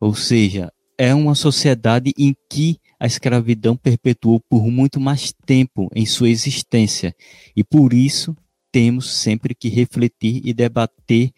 [0.00, 6.06] Ou seja, é uma sociedade em que a escravidão perpetuou por muito mais tempo em
[6.06, 7.14] sua existência.
[7.56, 8.36] E por isso
[8.72, 11.30] temos sempre que refletir e debater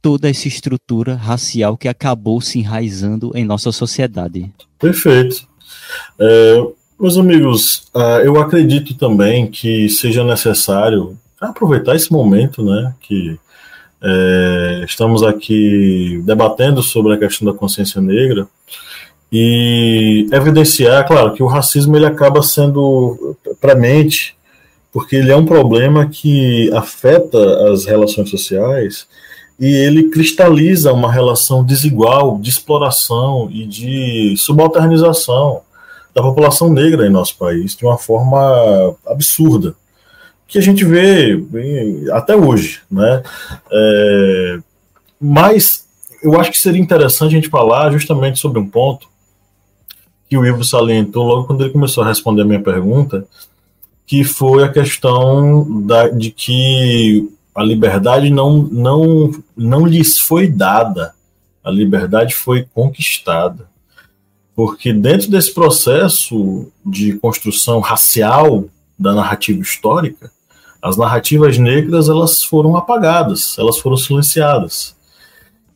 [0.00, 4.52] toda essa estrutura racial que acabou se enraizando em nossa sociedade.
[4.78, 5.48] Perfeito.
[6.18, 6.66] É,
[7.00, 13.38] meus amigos, uh, eu acredito também que seja necessário aproveitar esse momento, né, que
[14.04, 18.46] é, estamos aqui debatendo sobre a questão da consciência negra
[19.32, 24.36] e evidenciar, claro, que o racismo ele acaba sendo premente,
[24.92, 29.08] porque ele é um problema que afeta as relações sociais
[29.58, 35.62] e ele cristaliza uma relação desigual de exploração e de subalternização
[36.14, 39.74] da população negra em nosso país de uma forma absurda
[40.46, 41.42] que a gente vê
[42.12, 43.22] até hoje, né?
[43.70, 44.58] É,
[45.20, 45.86] mas
[46.22, 49.08] eu acho que seria interessante a gente falar justamente sobre um ponto
[50.28, 53.26] que o Ivo salientou logo quando ele começou a responder a minha pergunta,
[54.06, 61.14] que foi a questão da, de que a liberdade não, não, não lhes foi dada,
[61.62, 63.68] a liberdade foi conquistada.
[64.54, 68.64] Porque dentro desse processo de construção racial
[68.98, 70.30] da narrativa histórica,
[70.80, 74.94] as narrativas negras elas foram apagadas, elas foram silenciadas.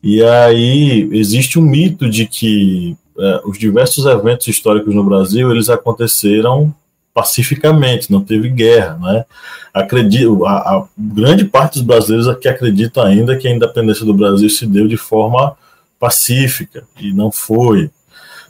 [0.03, 5.69] E aí existe um mito de que é, os diversos eventos históricos no Brasil eles
[5.69, 6.73] aconteceram
[7.13, 9.25] pacificamente, não teve guerra, né?
[9.73, 14.49] Acredito, a, a grande parte dos brasileiros aqui acredita ainda que a independência do Brasil
[14.49, 15.57] se deu de forma
[15.99, 17.89] pacífica e não foi.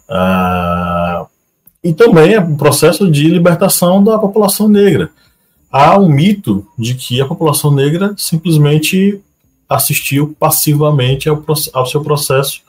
[0.08, 1.26] Ah,
[1.84, 5.10] e também é um processo de libertação da população negra.
[5.72, 9.22] Há um mito de que a população negra simplesmente
[9.68, 12.62] assistiu passivamente ao, ao seu processo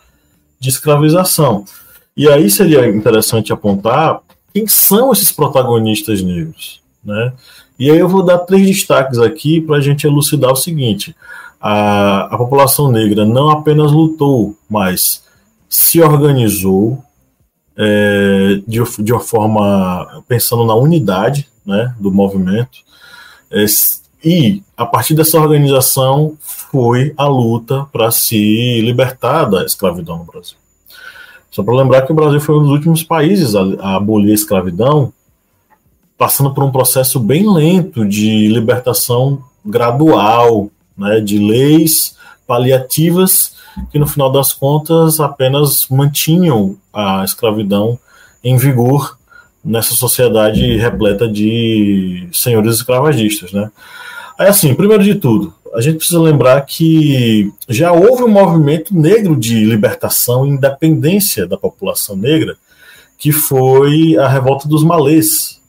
[0.59, 1.65] de escravização.
[2.17, 4.21] E aí seria interessante apontar
[4.53, 7.33] quem são esses protagonistas negros, né?
[7.79, 11.17] E aí eu vou dar três destaques aqui para a gente elucidar o seguinte:
[11.59, 15.25] a, a população negra não apenas lutou, mas
[15.69, 17.03] se organizou
[17.83, 22.79] é, de, de uma forma pensando na unidade né, do movimento.
[23.51, 23.65] É,
[24.23, 30.57] e a partir dessa organização foi a luta para se libertar da escravidão no Brasil.
[31.51, 34.35] Só para lembrar que o Brasil foi um dos últimos países a, a abolir a
[34.35, 35.11] escravidão,
[36.19, 42.15] passando por um processo bem lento de libertação gradual, né, de leis
[42.51, 43.55] paliativas
[43.93, 47.97] que no final das contas apenas mantinham a escravidão
[48.43, 49.17] em vigor
[49.65, 53.71] nessa sociedade repleta de senhores escravagistas, né?
[54.37, 59.37] Aí assim, primeiro de tudo, a gente precisa lembrar que já houve um movimento negro
[59.37, 62.57] de libertação e independência da população negra,
[63.17, 65.61] que foi a revolta dos malês.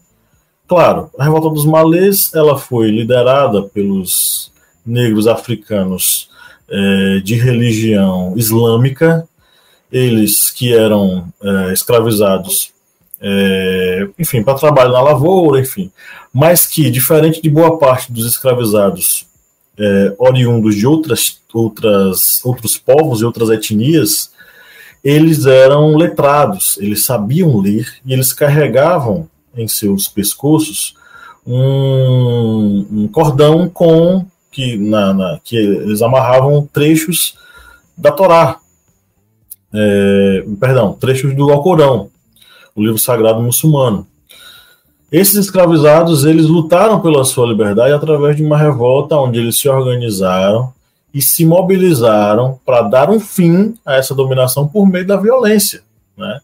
[0.67, 4.51] Claro, a revolta dos malês ela foi liderada pelos
[4.83, 6.30] negros africanos
[6.71, 9.27] é, de religião islâmica,
[9.91, 12.71] eles que eram é, escravizados,
[13.19, 15.91] é, enfim, para trabalho na lavoura, enfim,
[16.33, 19.29] mas que, diferente de boa parte dos escravizados
[20.19, 24.29] oriundos de outras, outras, outros povos e outras etnias,
[25.03, 30.93] eles eram letrados, eles sabiam ler e eles carregavam em seus pescoços
[31.45, 37.35] um, um cordão com que, na, na, que eles amarravam trechos
[37.97, 38.59] da Torá,
[39.73, 42.09] é, perdão, trechos do Alcorão,
[42.75, 44.05] o livro sagrado muçulmano.
[45.11, 50.73] Esses escravizados, eles lutaram pela sua liberdade através de uma revolta onde eles se organizaram
[51.13, 55.83] e se mobilizaram para dar um fim a essa dominação por meio da violência,
[56.17, 56.39] né?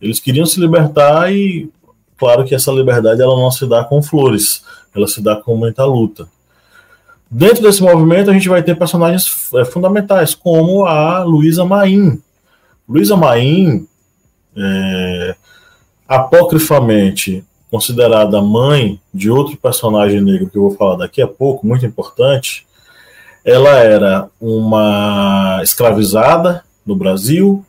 [0.00, 1.70] Eles queriam se libertar e,
[2.16, 4.62] claro que essa liberdade ela não se dá com flores,
[4.94, 6.26] ela se dá com muita luta.
[7.30, 12.20] Dentro desse movimento, a gente vai ter personagens é, fundamentais, como a Luísa Maim.
[12.88, 13.86] Luísa Maim,
[14.56, 15.36] é,
[16.06, 21.84] apocrifamente considerada mãe de outro personagem negro que eu vou falar daqui a pouco, muito
[21.84, 22.64] importante,
[23.44, 27.64] ela era uma escravizada no Brasil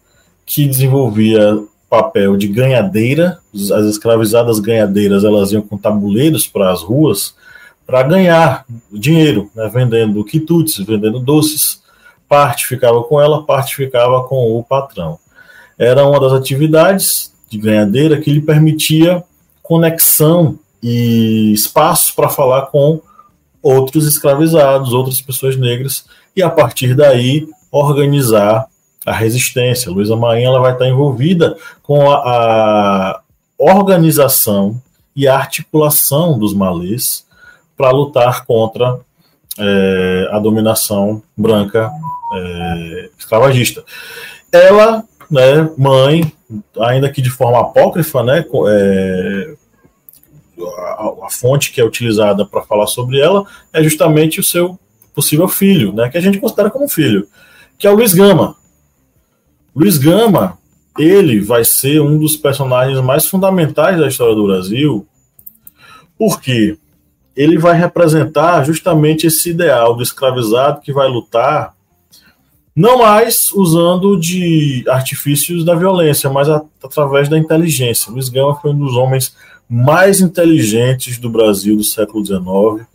[0.45, 3.39] que desenvolvia papel de ganhadeira.
[3.53, 7.35] As escravizadas ganhadeiras elas iam com tabuleiros para as ruas
[7.87, 11.81] para ganhar dinheiro, né, vendendo quitutes, vendendo doces.
[12.27, 15.17] Parte ficava com ela, parte ficava com o patrão.
[15.79, 19.23] Era uma das atividades de ganhadeira que lhe permitia
[19.63, 22.99] conexão e espaço para falar com
[23.63, 28.67] outros escravizados, outras pessoas negras, e a partir daí organizar
[29.05, 29.89] a resistência.
[29.89, 33.21] Luísa Marinha ela vai estar envolvida com a, a
[33.57, 34.81] organização
[35.15, 37.26] e a articulação dos malês
[37.77, 38.99] para lutar contra
[39.59, 41.91] é, a dominação branca
[42.33, 43.83] é, escravagista.
[44.51, 46.31] Ela, né, mãe,
[46.79, 49.55] ainda que de forma apócrifa, né, é,
[50.97, 54.79] a, a, fonte que é utilizada para falar sobre ela é justamente o seu
[55.13, 57.27] possível filho, né, que a gente considera como filho,
[57.77, 58.55] que é o Luiz Gama.
[59.75, 60.57] Luiz Gama,
[60.97, 65.07] ele vai ser um dos personagens mais fundamentais da história do Brasil,
[66.17, 66.77] porque
[67.37, 71.77] ele vai representar justamente esse ideal do escravizado que vai lutar
[72.75, 78.11] não mais usando de artifícios da violência, mas a, através da inteligência.
[78.11, 79.35] Luiz Gama foi um dos homens
[79.69, 82.87] mais inteligentes do Brasil do século XIX,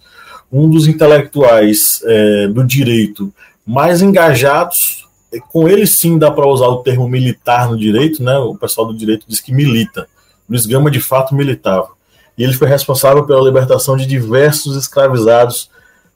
[0.53, 3.33] um dos intelectuais é, do direito
[3.67, 5.09] mais engajados.
[5.49, 8.37] Com ele sim dá para usar o termo militar no direito, né?
[8.39, 10.07] O pessoal do direito diz que milita.
[10.49, 11.89] Luiz Gama de fato militava.
[12.37, 15.71] E ele foi responsável pela libertação de diversos escravizados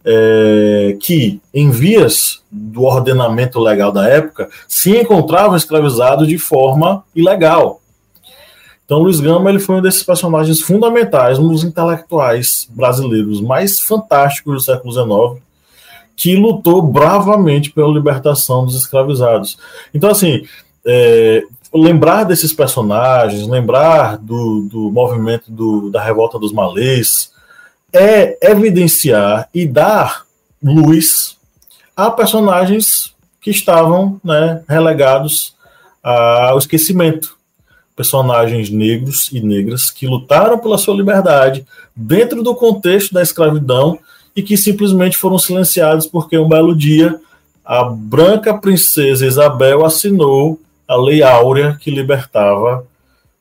[0.04, 7.80] é, que, em vias do ordenamento legal da época, se encontravam escravizados de forma ilegal.
[8.84, 14.54] Então, Luiz Gama ele foi um desses personagens fundamentais, um dos intelectuais brasileiros mais fantásticos
[14.54, 15.44] do século XIX,
[16.14, 19.58] que lutou bravamente pela libertação dos escravizados.
[19.92, 20.46] Então, assim,
[20.86, 21.42] é,
[21.74, 27.32] lembrar desses personagens, lembrar do, do movimento do, da revolta dos malês,
[27.92, 30.24] é evidenciar e dar
[30.62, 31.36] luz
[31.96, 35.54] a personagens que estavam né, relegados
[36.02, 37.36] ao esquecimento.
[37.94, 43.98] Personagens negros e negras que lutaram pela sua liberdade dentro do contexto da escravidão
[44.34, 47.18] e que simplesmente foram silenciados porque um belo dia
[47.64, 52.86] a branca princesa Isabel assinou a Lei Áurea que libertava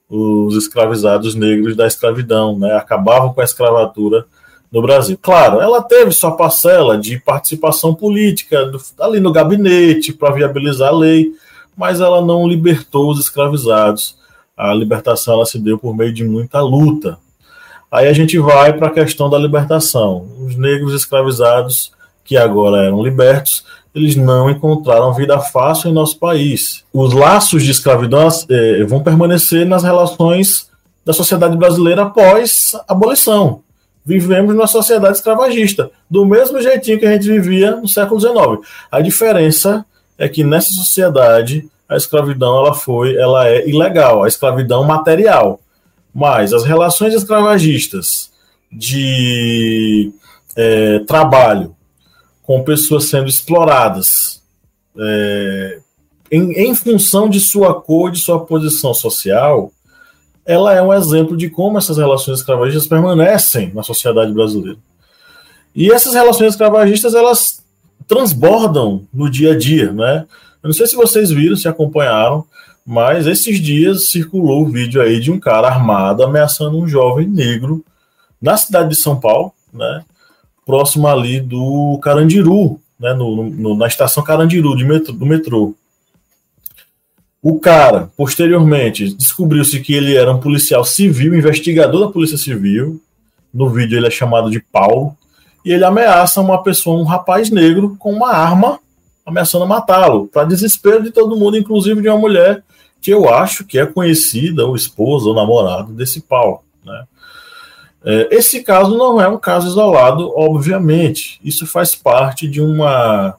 [0.10, 2.76] os escravizados negros da escravidão, né?
[2.76, 4.26] acabavam com a escravatura
[4.72, 5.18] no Brasil.
[5.22, 11.32] Claro, ela teve sua parcela de participação política ali no gabinete para viabilizar a lei,
[11.76, 14.18] mas ela não libertou os escravizados.
[14.56, 17.18] A libertação ela se deu por meio de muita luta.
[17.92, 20.28] Aí a gente vai para a questão da libertação.
[20.40, 21.92] Os negros escravizados
[22.24, 23.64] que agora eram libertos,
[23.96, 26.84] eles não encontraram vida fácil em nosso país.
[26.94, 30.70] Os laços de escravidão eh, vão permanecer nas relações
[31.06, 33.62] da sociedade brasileira após a abolição.
[34.06, 38.68] Vivemos numa sociedade escravagista, do mesmo jeitinho que a gente vivia no século XIX.
[38.92, 39.86] A diferença
[40.18, 45.60] é que nessa sociedade a escravidão ela foi, ela é ilegal, a escravidão material.
[46.14, 48.30] Mas as relações escravagistas
[48.72, 50.12] de
[50.56, 51.76] é, trabalho
[52.46, 54.42] com pessoas sendo exploradas
[54.98, 55.80] é,
[56.32, 59.72] em, em função de sua cor, de sua posição social,
[60.46, 64.78] ela é um exemplo de como essas relações escravagistas permanecem na sociedade brasileira.
[65.76, 67.64] E essas relações escravagistas, elas
[68.08, 70.26] transbordam no dia a dia, né?
[70.62, 72.46] Eu não sei se vocês viram, se acompanharam,
[72.86, 77.84] mas esses dias circulou o vídeo aí de um cara armado ameaçando um jovem negro
[78.40, 80.04] na cidade de São Paulo, né?
[80.66, 83.14] Próximo ali do Carandiru, né?
[83.14, 85.76] No, no na estação Carandiru de metro, do metrô.
[87.42, 93.00] O cara, posteriormente, descobriu-se que ele era um policial civil, investigador da Polícia Civil.
[93.54, 95.16] No vídeo ele é chamado de Paulo.
[95.64, 98.80] E ele ameaça uma pessoa, um rapaz negro, com uma arma,
[99.26, 102.64] ameaçando matá-lo, para desespero de todo mundo, inclusive de uma mulher
[103.00, 106.62] que eu acho que é conhecida, ou esposa, ou namorada desse Paulo.
[106.84, 107.04] Né?
[108.06, 111.40] É, esse caso não é um caso isolado, obviamente.
[111.44, 113.36] Isso faz parte de uma,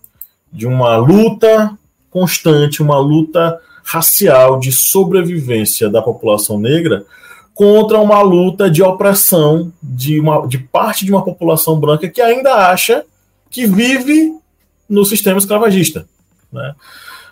[0.53, 1.79] de uma luta
[2.11, 7.05] constante, uma luta racial de sobrevivência da população negra
[7.55, 12.53] contra uma luta de opressão de, uma, de parte de uma população branca que ainda
[12.69, 13.05] acha
[13.49, 14.35] que vive
[14.89, 16.07] no sistema escravagista.
[16.53, 16.75] Né?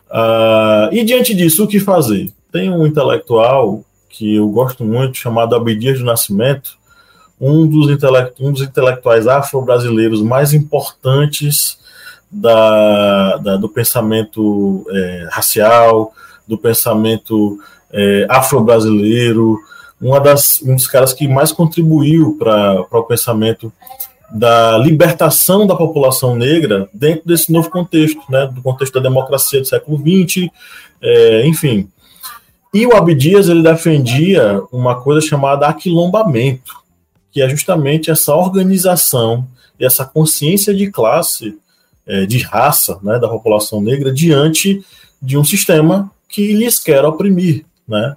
[0.09, 2.32] Uh, e diante disso, o que fazer?
[2.53, 6.78] Tem um intelectual que eu gosto muito, chamado Abdias do Nascimento,
[7.41, 11.78] um dos, intelectu um dos intelectuais afro-brasileiros mais importantes
[12.30, 16.12] da, da do pensamento é, racial,
[16.47, 17.59] do pensamento
[17.93, 19.59] é, afro-brasileiro,
[20.01, 23.72] uma das, um dos caras que mais contribuiu para o pensamento
[24.30, 29.66] da libertação da população negra dentro desse novo contexto, né, do contexto da democracia do
[29.66, 30.49] século XX,
[31.01, 31.89] é, enfim.
[32.72, 36.84] E o Abdias ele defendia uma coisa chamada aquilombamento,
[37.35, 39.45] que é justamente essa organização
[39.78, 41.59] e essa consciência de classe,
[42.07, 44.85] é, de raça, né, da população negra diante
[45.20, 48.14] de um sistema que lhes quer oprimir, né?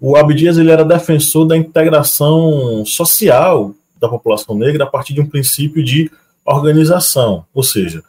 [0.00, 5.26] O Abdias ele era defensor da integração social da população negra a partir de um
[5.26, 6.10] princípio de
[6.44, 8.02] organização, ou seja,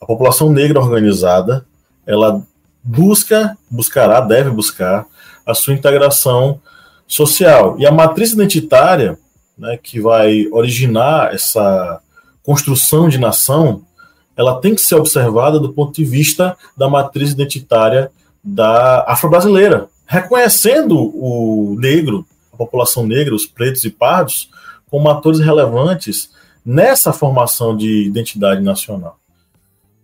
[0.00, 1.64] a população negra organizada,
[2.06, 2.42] ela
[2.82, 5.06] busca, buscará, deve buscar
[5.46, 6.60] a sua integração
[7.06, 7.76] social.
[7.78, 9.18] E a matriz identitária,
[9.56, 12.00] né, que vai originar essa
[12.42, 13.82] construção de nação,
[14.36, 18.10] ela tem que ser observada do ponto de vista da matriz identitária
[18.42, 24.50] da afro-brasileira, reconhecendo o negro, a população negra, os pretos e pardos,
[24.90, 26.30] como atores relevantes
[26.64, 29.18] nessa formação de identidade nacional.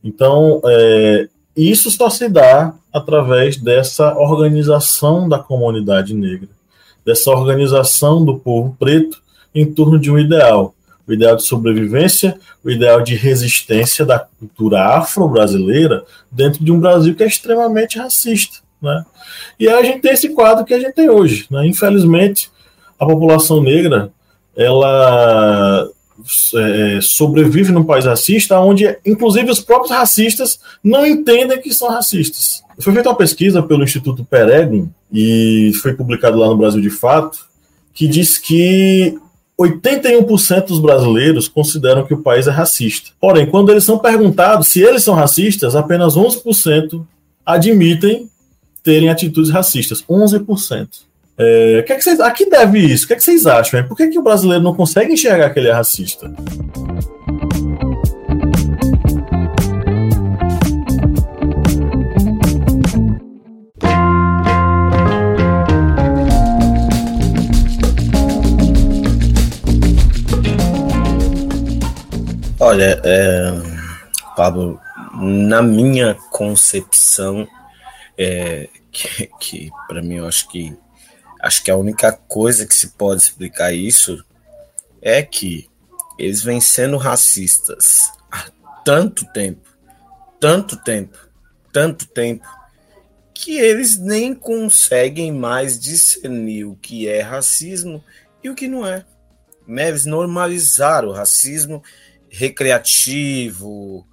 [0.03, 6.49] Então, é, isso só se dá através dessa organização da comunidade negra,
[7.05, 9.21] dessa organização do povo preto
[9.55, 10.75] em torno de um ideal,
[11.07, 17.15] o ideal de sobrevivência, o ideal de resistência da cultura afro-brasileira dentro de um Brasil
[17.15, 18.59] que é extremamente racista.
[18.81, 19.05] Né?
[19.59, 21.47] E aí a gente tem esse quadro que a gente tem hoje.
[21.51, 21.67] Né?
[21.67, 22.51] Infelizmente,
[22.99, 24.13] a população negra
[24.57, 25.89] ela
[26.55, 32.63] é, sobrevive num país racista, onde inclusive os próprios racistas não entendem que são racistas.
[32.79, 37.39] Foi feita uma pesquisa pelo Instituto Peregrino e foi publicado lá no Brasil de Fato,
[37.93, 39.19] que diz que
[39.61, 43.11] 81% dos brasileiros consideram que o país é racista.
[43.21, 47.05] Porém, quando eles são perguntados se eles são racistas, apenas 11%
[47.45, 48.29] admitem
[48.83, 50.03] terem atitudes racistas.
[50.09, 50.89] 11%.
[51.37, 53.05] É, que é que vocês, a que deve isso?
[53.05, 53.83] O que, é que vocês acham?
[53.85, 56.31] Por que, que o brasileiro não consegue enxergar que ele é racista?
[72.63, 73.53] Olha, é,
[74.37, 74.79] Pablo,
[75.15, 77.49] na minha concepção,
[78.19, 80.77] é, que, que para mim eu acho que
[81.41, 84.23] acho que a única coisa que se pode explicar isso
[85.01, 85.71] é que
[86.19, 88.51] eles vêm sendo racistas há
[88.85, 89.67] tanto tempo,
[90.39, 91.17] tanto tempo,
[91.73, 92.47] tanto tempo,
[93.33, 98.05] que eles nem conseguem mais discernir o que é racismo
[98.45, 99.07] e o que não é.
[99.67, 99.89] Né?
[99.89, 101.83] Eles normalizaram o racismo
[102.31, 104.07] recreativo,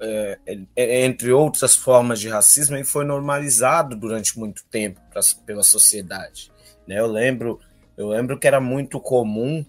[0.00, 0.38] é,
[0.76, 6.52] é, entre outras formas de racismo, e foi normalizado durante muito tempo pra, pela sociedade.
[6.86, 6.98] Né?
[6.98, 7.60] Eu lembro,
[7.96, 9.64] eu lembro que era muito comum,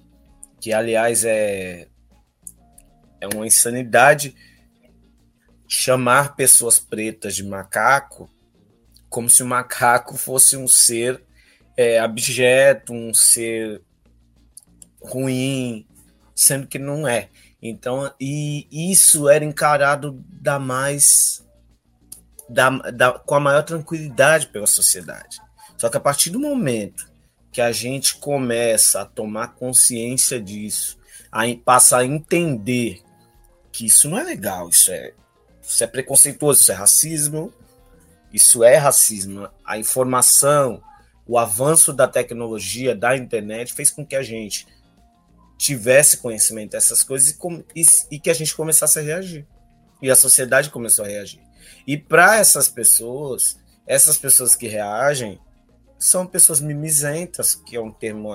[0.60, 1.88] que aliás é
[3.20, 4.36] é uma insanidade
[5.68, 8.30] chamar pessoas pretas de macaco
[9.10, 11.22] como se o macaco fosse um ser
[11.76, 13.82] é, abjeto, um ser
[15.02, 15.88] ruim,
[16.36, 17.30] sendo que não é.
[17.62, 21.46] Então, e isso era encarado da mais
[22.50, 25.40] da, da, com a maior tranquilidade pela sociedade.
[25.78, 27.12] Só que a partir do momento
[27.52, 30.98] que a gente começa a tomar consciência disso,
[31.32, 33.02] a passar a entender
[33.72, 35.14] que isso não é legal, isso é,
[35.62, 37.54] isso é preconceituoso, isso é racismo,
[38.32, 39.50] isso é racismo.
[39.66, 40.82] A informação,
[41.26, 44.68] o avanço da tecnologia, da internet, fez com que a gente
[45.58, 49.46] tivesse conhecimento dessas coisas e, e, e que a gente começasse a reagir.
[50.02, 51.42] E a sociedade começou a reagir.
[51.86, 55.40] E para essas pessoas, essas pessoas que reagem,
[55.98, 58.32] são pessoas mimizentas, que é um termo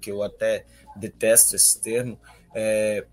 [0.00, 0.66] que eu até
[0.96, 2.18] detesto esse termo.
[2.54, 3.06] É,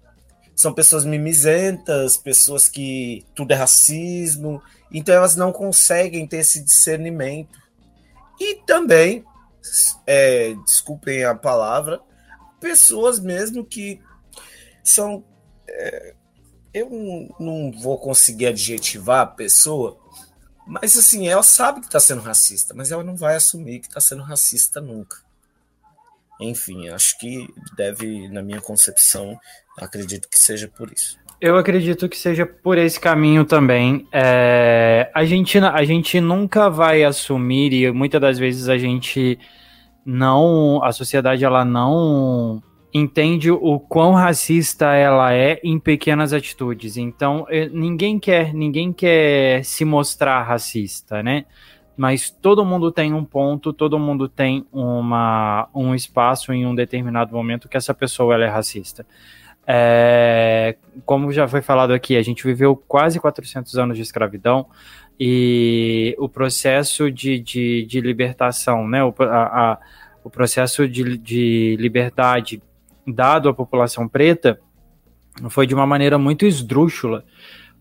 [0.55, 7.59] são pessoas mimizentas, pessoas que tudo é racismo, então elas não conseguem ter esse discernimento.
[8.39, 9.23] E também,
[10.07, 12.01] é, desculpem a palavra,
[12.61, 13.99] pessoas mesmo que
[14.81, 15.25] são.
[15.67, 16.15] É,
[16.73, 16.89] eu
[17.37, 19.99] não vou conseguir adjetivar a pessoa,
[20.65, 23.99] mas assim, ela sabe que está sendo racista, mas ela não vai assumir que está
[23.99, 25.17] sendo racista nunca.
[26.39, 29.37] Enfim, acho que deve, na minha concepção,
[29.77, 31.19] acredito que seja por isso.
[31.39, 34.07] Eu acredito que seja por esse caminho também.
[34.11, 39.37] É, a, gente, a gente nunca vai assumir, e muitas das vezes a gente
[40.05, 40.83] não.
[40.83, 42.61] A sociedade ela não
[42.93, 46.97] entende o quão racista ela é em pequenas atitudes.
[46.97, 51.45] Então, é, ninguém quer, ninguém quer se mostrar racista, né?
[51.95, 57.33] Mas todo mundo tem um ponto, todo mundo tem uma, um espaço em um determinado
[57.33, 59.05] momento que essa pessoa ela é racista.
[59.67, 60.75] É,
[61.05, 64.65] como já foi falado aqui, a gente viveu quase 400 anos de escravidão
[65.23, 69.79] e o processo de, de, de libertação, né, o, a, a,
[70.23, 72.59] o processo de, de liberdade
[73.05, 74.59] dado à população preta
[75.47, 77.23] foi de uma maneira muito esdrúxula,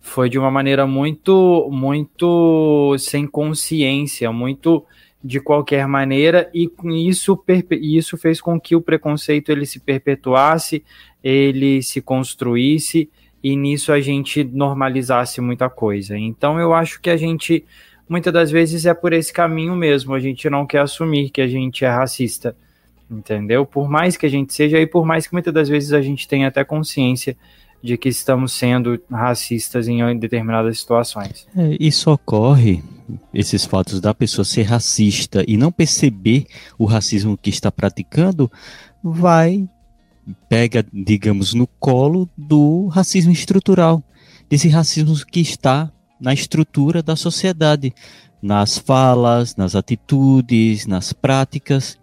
[0.01, 4.85] foi de uma maneira muito, muito sem consciência, muito
[5.25, 6.71] de qualquer maneira e
[7.09, 7.43] isso,
[7.81, 10.85] isso fez com que o preconceito ele se perpetuasse,
[11.25, 13.09] ele se construísse
[13.43, 16.17] e nisso a gente normalizasse muita coisa.
[16.19, 17.65] Então eu acho que a gente
[18.11, 21.47] muitas das vezes é por esse caminho mesmo, a gente não quer assumir que a
[21.47, 22.57] gente é racista,
[23.09, 23.65] entendeu?
[23.65, 26.27] Por mais que a gente seja e por mais que muitas das vezes a gente
[26.27, 27.37] tenha até consciência
[27.83, 31.47] de que estamos sendo racistas em determinadas situações.
[31.57, 32.83] É, isso ocorre,
[33.33, 38.51] esses fatos da pessoa ser racista e não perceber o racismo que está praticando,
[39.03, 39.69] vai
[40.49, 44.03] pega, digamos, no colo do racismo estrutural,
[44.49, 47.95] desse racismo que está na estrutura da sociedade,
[48.43, 51.99] nas falas, nas atitudes, nas práticas,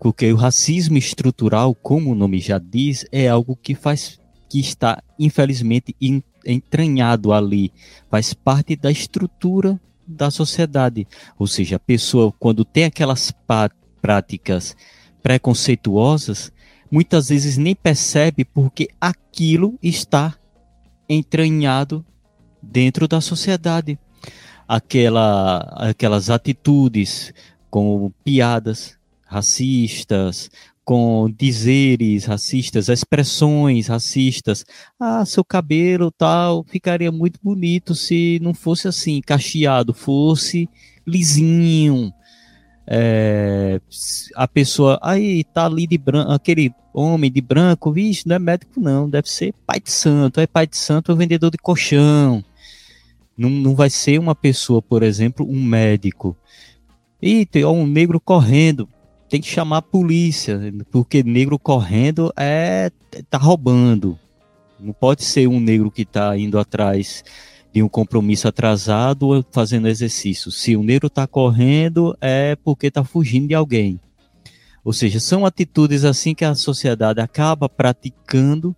[0.00, 5.02] porque o racismo estrutural, como o nome já diz, é algo que faz que está
[5.18, 5.94] infelizmente
[6.44, 7.70] entranhado ali,
[8.10, 11.06] faz parte da estrutura da sociedade.
[11.38, 13.32] Ou seja, a pessoa quando tem aquelas
[14.00, 14.74] práticas
[15.22, 16.50] preconceituosas,
[16.90, 20.36] muitas vezes nem percebe porque aquilo está
[21.08, 22.04] entranhado
[22.62, 23.98] dentro da sociedade.
[24.66, 27.32] Aquela, aquelas atitudes
[27.70, 30.50] como piadas racistas,
[30.84, 34.64] com dizeres racistas, expressões racistas.
[34.98, 40.66] Ah, seu cabelo tal ficaria muito bonito se não fosse assim, cacheado, fosse
[41.06, 42.10] lisinho.
[42.90, 43.80] É,
[44.34, 48.80] a pessoa aí tá ali de branco, aquele homem de branco, vixe, não é médico
[48.80, 52.42] não, deve ser pai de santo, é pai de santo é vendedor de colchão.
[53.36, 56.34] Não, não vai ser uma pessoa, por exemplo, um médico.
[57.20, 58.88] E tem um negro correndo,
[59.28, 60.58] tem que chamar a polícia,
[60.90, 62.90] porque negro correndo é
[63.28, 64.18] tá roubando.
[64.80, 67.22] Não pode ser um negro que está indo atrás
[67.72, 70.50] de um compromisso atrasado ou fazendo exercício.
[70.50, 74.00] Se o negro está correndo, é porque está fugindo de alguém.
[74.84, 78.74] Ou seja, são atitudes assim que a sociedade acaba praticando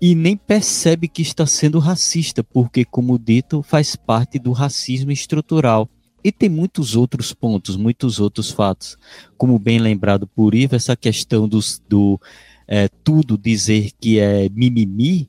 [0.00, 5.88] e nem percebe que está sendo racista, porque, como dito, faz parte do racismo estrutural.
[6.22, 8.96] E tem muitos outros pontos, muitos outros fatos.
[9.36, 12.20] Como bem lembrado por Ivo, essa questão dos, do
[12.66, 15.28] é, tudo dizer que é mimimi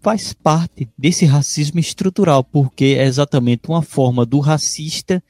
[0.00, 5.22] faz parte desse racismo estrutural, porque é exatamente uma forma do racista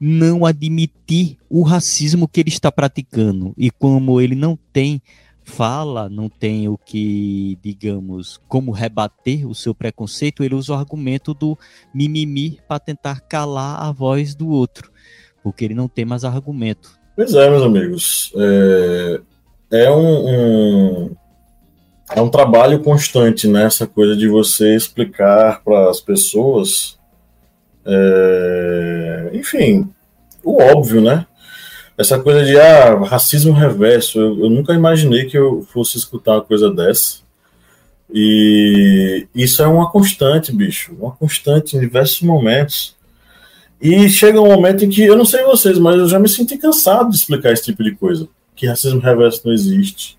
[0.00, 3.52] não admitir o racismo que ele está praticando.
[3.56, 5.02] E como ele não tem
[5.48, 11.32] fala, não tem o que, digamos, como rebater o seu preconceito, ele usa o argumento
[11.32, 11.58] do
[11.92, 14.92] mimimi para tentar calar a voz do outro,
[15.42, 16.98] porque ele não tem mais argumento.
[17.16, 18.32] Pois é, meus amigos.
[18.36, 19.20] É,
[19.70, 21.16] é um, um,
[22.14, 26.98] é um trabalho constante nessa né, coisa de você explicar para as pessoas,
[27.84, 29.88] é, enfim,
[30.42, 31.26] o óbvio, né?
[31.98, 36.44] essa coisa de ah, racismo reverso, eu, eu, nunca imaginei que eu fosse escutar uma
[36.44, 37.18] coisa dessa.
[38.14, 42.96] E isso é uma constante, bicho, uma constante em diversos momentos.
[43.80, 46.56] E chega um momento em que, eu não sei vocês, mas eu já me senti
[46.56, 48.28] cansado de explicar esse tipo de coisa.
[48.54, 50.17] Que racismo reverso não existe.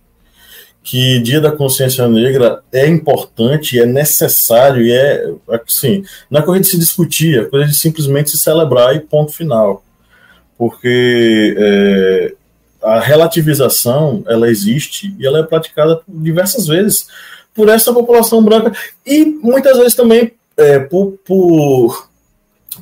[0.90, 5.32] Que Dia da Consciência Negra é importante, é necessário e é,
[5.68, 9.84] assim, não é de se discutir, é coisa de simplesmente se celebrar e ponto final.
[10.58, 12.34] Porque é,
[12.82, 17.06] a relativização ela existe e ela é praticada diversas vezes
[17.54, 18.74] por essa população branca
[19.06, 22.10] e muitas vezes também é, por, por,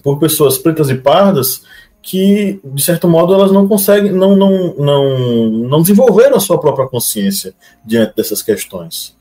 [0.02, 1.64] por pessoas pretas e pardas
[2.08, 6.88] que, de certo modo, elas não conseguem, não, não, não, não desenvolveram a sua própria
[6.88, 7.54] consciência
[7.86, 9.14] diante dessas questões.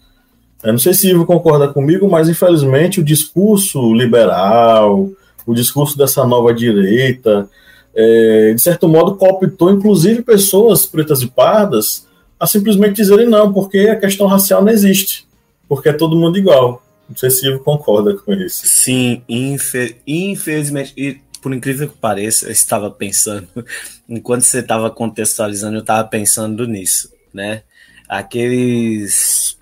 [0.63, 5.11] Eu não sei se Ivo concorda comigo, mas infelizmente o discurso liberal,
[5.45, 7.51] o discurso dessa nova direita,
[7.93, 12.07] é, de certo modo, cooptou inclusive pessoas pretas e pardas
[12.39, 15.27] a simplesmente dizerem não, porque a questão racial não existe,
[15.69, 16.81] porque é todo mundo igual.
[17.09, 18.65] Não sei se Ivo concorda com isso.
[18.65, 23.47] Sim, infe infelizmente, por incrível que pareça, eu estava pensando,
[24.09, 27.63] enquanto você estava contextualizando, eu estava pensando nisso, né?
[28.09, 29.57] Aqueles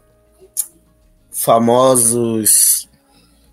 [1.30, 2.88] famosos.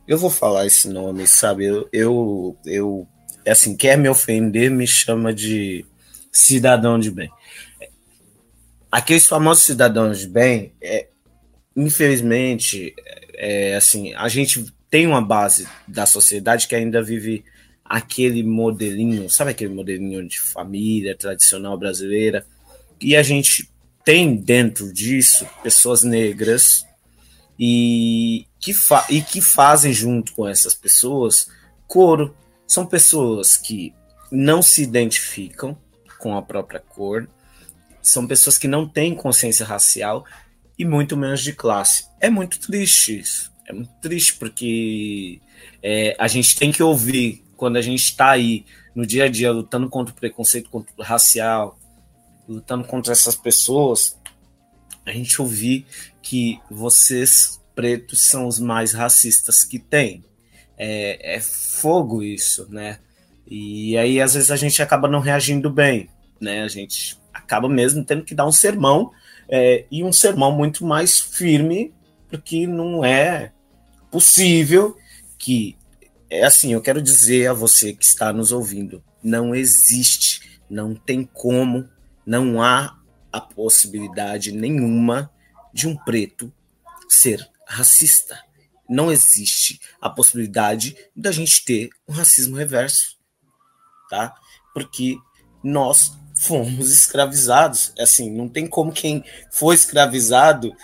[0.08, 1.66] Eu vou falar esse nome, sabe?
[1.66, 3.08] Eu, eu, eu
[3.46, 5.86] assim, quer me ofender, me chama de
[6.32, 7.30] cidadão de bem.
[8.90, 11.10] Aqueles famosos cidadãos de bem, é,
[11.76, 12.96] infelizmente,
[13.34, 17.44] é, assim, a gente tem uma base da sociedade que ainda vive
[17.92, 22.48] aquele modelinho, sabe aquele modelinho de família tradicional brasileira?
[23.02, 23.70] E a gente
[24.06, 26.86] tem dentro disso pessoas negras
[27.60, 28.74] e que,
[29.10, 31.50] e que fazem junto com essas pessoas
[31.86, 32.34] coro
[32.66, 33.94] são pessoas que
[34.32, 35.78] não se identificam
[36.18, 37.30] com a própria cor,
[38.02, 40.26] são pessoas que não têm consciência racial
[40.80, 42.06] e muito menos de classe.
[42.22, 43.52] É muito triste isso.
[43.68, 45.42] É muito triste porque
[45.84, 49.52] é, a gente tem que ouvir quando a gente está aí no dia a dia
[49.52, 51.78] lutando contra o preconceito contra o racial,
[52.50, 54.20] lutando contra essas pessoas,
[55.06, 55.86] a gente ouvir
[56.24, 60.24] que vocês pretos são os mais racistas que tem
[60.76, 62.98] é, é fogo isso, né?
[63.46, 66.10] E aí, às vezes, a gente acaba não reagindo bem,
[66.40, 66.64] né?
[66.64, 69.12] A gente acaba mesmo tendo que dar um sermão,
[69.48, 71.94] é, e um sermão muito mais firme,
[72.28, 73.52] porque não é
[74.10, 74.98] possível
[75.38, 75.78] que.
[76.32, 81.24] É assim, eu quero dizer a você que está nos ouvindo: não existe, não tem
[81.24, 81.88] como,
[82.26, 82.98] não há
[83.32, 85.32] a possibilidade nenhuma
[85.74, 86.52] de um preto
[87.08, 88.38] ser racista
[88.92, 93.18] não existe a possibilidade da gente ter um racismo reverso,
[94.10, 94.36] tá?
[94.74, 95.18] Porque
[95.64, 97.94] nós fomos escravizados.
[97.98, 100.76] Assim, não tem como quem foi escravizado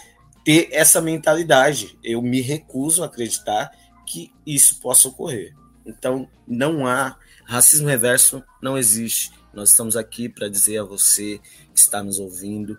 [0.46, 2.00] ter essa mentalidade.
[2.02, 3.70] Eu me recuso a acreditar
[4.08, 5.54] que isso possa ocorrer.
[5.86, 9.32] Então, não há racismo reverso, não existe.
[9.54, 11.40] Nós estamos aqui para dizer a você
[11.74, 12.78] que está nos ouvindo,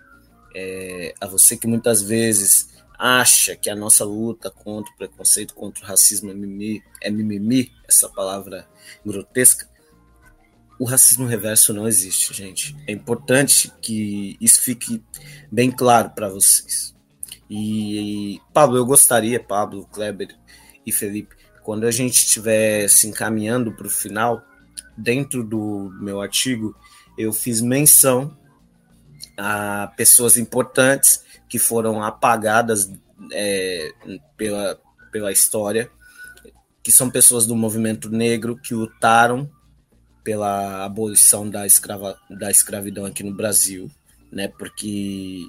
[0.54, 2.68] é, a você que muitas vezes
[2.98, 7.72] acha que a nossa luta contra o preconceito, contra o racismo é mimimi, é mimimi,
[7.86, 8.68] essa palavra
[9.04, 9.68] grotesca,
[10.78, 12.76] o racismo reverso não existe, gente.
[12.86, 15.02] É importante que isso fique
[15.50, 16.94] bem claro para vocês.
[17.50, 20.36] E, Pablo, eu gostaria, Pablo, Kleber
[20.88, 24.42] e Felipe, quando a gente estiver se encaminhando para o final,
[24.96, 26.74] dentro do meu artigo,
[27.16, 28.36] eu fiz menção
[29.36, 32.90] a pessoas importantes que foram apagadas
[33.32, 33.92] é,
[34.36, 34.80] pela,
[35.12, 35.90] pela história,
[36.82, 39.50] que são pessoas do movimento negro que lutaram
[40.24, 43.90] pela abolição da, escrava, da escravidão aqui no Brasil,
[44.30, 44.48] né?
[44.48, 45.48] Porque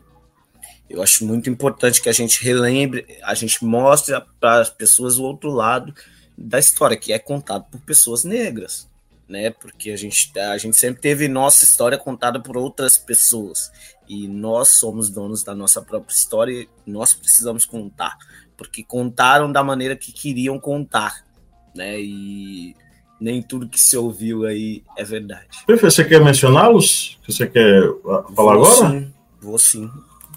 [0.90, 5.24] Eu acho muito importante que a gente relembre, a gente mostre para as pessoas o
[5.24, 5.94] outro lado
[6.36, 8.90] da história, que é contado por pessoas negras,
[9.28, 9.52] né?
[9.52, 13.72] Porque a gente, a gente sempre teve nossa história contada por outras pessoas
[14.08, 18.18] e nós somos donos da nossa própria história e nós precisamos contar,
[18.58, 21.24] porque contaram da maneira que queriam contar,
[21.76, 22.02] né?
[22.02, 22.76] E
[23.22, 25.50] nem tudo que se ouviu aí é verdade.
[25.68, 27.20] Perfeito, você quer mencioná-los?
[27.28, 28.90] Você quer ah, falar vou agora?
[28.90, 29.92] Sim, vou sim.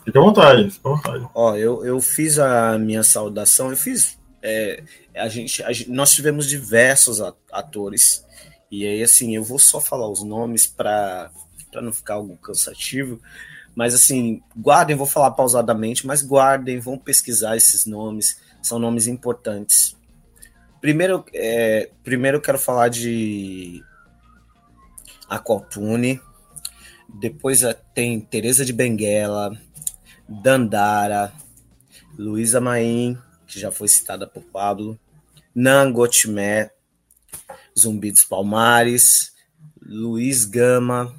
[0.05, 1.29] Fica à vontade, fica à vontade.
[1.35, 4.19] Ó, eu, eu fiz a minha saudação, eu fiz.
[4.43, 4.83] É,
[5.15, 7.21] a, gente, a gente, nós tivemos diversos
[7.53, 8.27] atores,
[8.71, 11.31] e aí, assim, eu vou só falar os nomes para
[11.75, 13.21] não ficar algo cansativo,
[13.75, 19.97] mas, assim, guardem, vou falar pausadamente, mas guardem, vão pesquisar esses nomes, são nomes importantes.
[20.81, 23.83] Primeiro, é, primeiro eu quero falar de
[25.29, 26.21] Aquapune,
[27.09, 29.57] depois é, tem Teresa de Benguela,
[30.29, 31.33] Dandara,
[32.19, 34.99] Luísa Maim, que já foi citada por Pablo,
[35.55, 36.71] Nangotimé,
[37.79, 39.33] Zumbi dos Palmares,
[39.81, 41.15] Luiz Gama,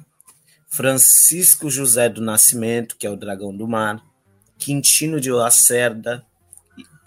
[0.66, 4.04] Francisco José do Nascimento, que é o Dragão do Mar,
[4.58, 6.26] Quintino de Lacerda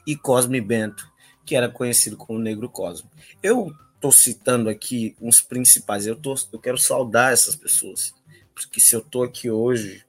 [0.06, 1.10] e Cosme Bento,
[1.46, 3.10] que era conhecido como Negro Cosme.
[3.42, 8.14] Eu estou citando aqui uns principais, eu, tô, eu quero saudar essas pessoas,
[8.54, 10.06] porque se eu estou aqui hoje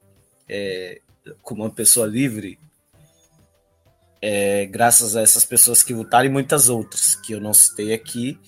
[0.49, 1.01] é,
[1.43, 2.59] como uma pessoa livre,
[4.21, 8.39] é, graças a essas pessoas que lutaram e muitas outras que eu não citei aqui,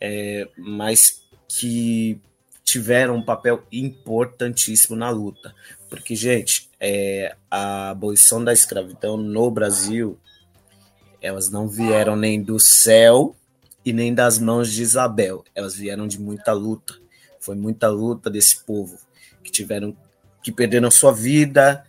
[0.00, 2.20] é, mas que
[2.62, 5.54] tiveram um papel importantíssimo na luta.
[5.88, 10.18] Porque, gente, é, a abolição da escravidão no Brasil,
[11.20, 13.34] elas não vieram nem do céu
[13.84, 15.42] e nem das mãos de Isabel.
[15.54, 16.94] Elas vieram de muita luta.
[17.40, 18.98] Foi muita luta desse povo
[19.42, 19.96] que tiveram
[20.42, 21.84] que perderam sua vida,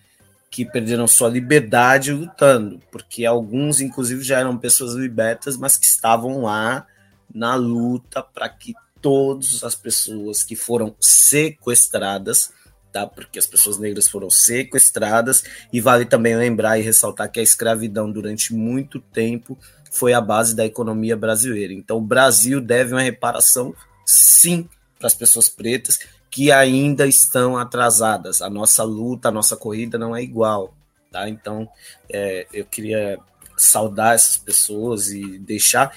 [0.49, 6.41] que perderam sua liberdade lutando, porque alguns, inclusive, já eram pessoas libertas, mas que estavam
[6.41, 6.87] lá
[7.33, 12.51] na luta para que todas as pessoas que foram sequestradas,
[12.91, 13.05] tá?
[13.05, 18.11] Porque as pessoas negras foram sequestradas, e vale também lembrar e ressaltar que a escravidão
[18.11, 19.57] durante muito tempo
[19.91, 21.73] foi a base da economia brasileira.
[21.73, 23.73] Então, o Brasil deve uma reparação,
[24.05, 28.41] sim, para as pessoas pretas, que ainda estão atrasadas.
[28.41, 30.73] A nossa luta, a nossa corrida não é igual,
[31.11, 31.27] tá?
[31.27, 31.67] Então,
[32.11, 33.17] é, eu queria
[33.57, 35.95] saudar essas pessoas e deixar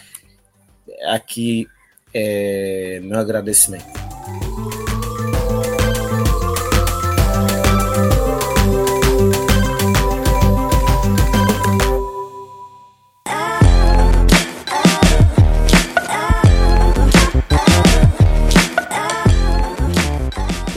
[1.07, 1.68] aqui
[2.12, 4.12] é, meu agradecimento.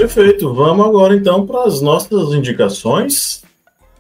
[0.06, 0.54] Perfeito.
[0.54, 3.44] Vamos agora então para as nossas indicações.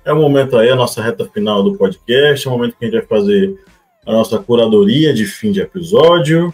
[0.06, 2.88] É o momento aí, a nossa reta final do podcast, é o momento que a
[2.88, 3.60] gente vai fazer
[4.06, 6.53] a nossa curadoria de fim de episódio.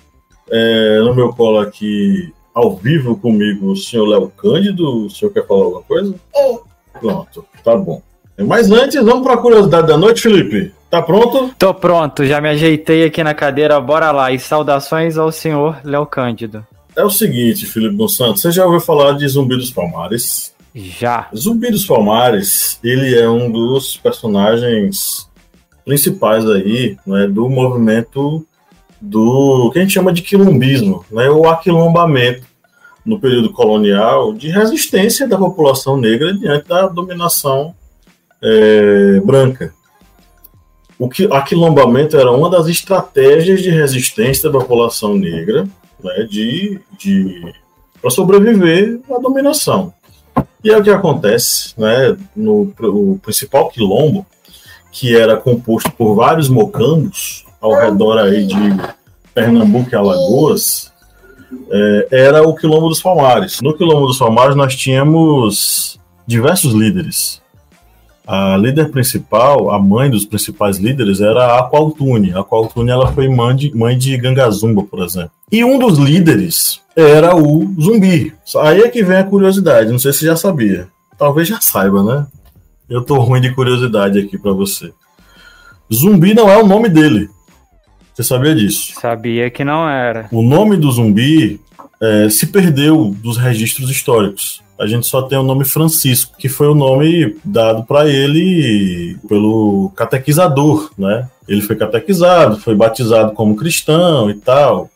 [0.49, 5.05] É, no meu colo aqui, ao vivo comigo, o senhor Léo Cândido.
[5.05, 6.15] O senhor quer falar alguma coisa?
[6.33, 6.57] É.
[6.97, 8.01] Pronto, tá bom.
[8.37, 10.73] Mas antes, vamos para a curiosidade da noite, Felipe.
[10.89, 11.53] Tá pronto?
[11.59, 14.31] Tô pronto, já me ajeitei aqui na cadeira, bora lá.
[14.31, 16.65] E saudações ao senhor Léo Cândido.
[16.95, 20.53] É o seguinte, Felipe Santos, você já ouviu falar de Zumbi dos Palmares?
[20.75, 21.29] Já.
[21.35, 25.29] Zumbi dos Palmares, ele é um dos personagens
[25.85, 28.45] principais aí, né, do movimento
[28.99, 32.45] do que a gente chama de quilombismo, né, o aquilombamento
[33.05, 37.73] no período colonial de resistência da população negra diante da dominação
[38.41, 39.73] é, branca.
[40.99, 45.67] O que, aquilombamento era uma das estratégias de resistência da população negra
[46.03, 47.53] né, de, de
[48.01, 49.93] para sobreviver à dominação.
[50.63, 54.25] E é o que acontece, né, no o principal quilombo,
[54.91, 58.55] que era composto por vários mocambos ao redor aí de
[59.33, 60.91] Pernambuco e Alagoas,
[61.69, 63.59] é, era o Quilombo dos Palmares.
[63.61, 67.40] No Quilombo dos Palmares nós tínhamos diversos líderes.
[68.25, 72.33] A líder principal, a mãe dos principais líderes, era a Aqualtune.
[72.33, 75.31] A Aqualtune ela foi mãe de, mãe de Gangazumba, por exemplo.
[75.51, 78.33] E um dos líderes era o Zumbi.
[78.57, 80.87] Aí é que vem a curiosidade, não sei se já sabia.
[81.17, 82.25] Talvez já saiba, né?
[82.89, 84.91] Eu tô ruim de curiosidade aqui para você.
[85.91, 87.29] Zumbi não é o nome dele.
[88.13, 88.93] Você sabia disso?
[88.99, 90.27] Sabia que não era.
[90.31, 91.59] O nome do zumbi
[92.01, 96.67] é, se perdeu dos registros históricos a gente só tem o nome Francisco, que foi
[96.67, 101.29] o nome dado para ele pelo catequizador, né?
[101.47, 104.89] Ele foi catequizado, foi batizado como cristão e tal,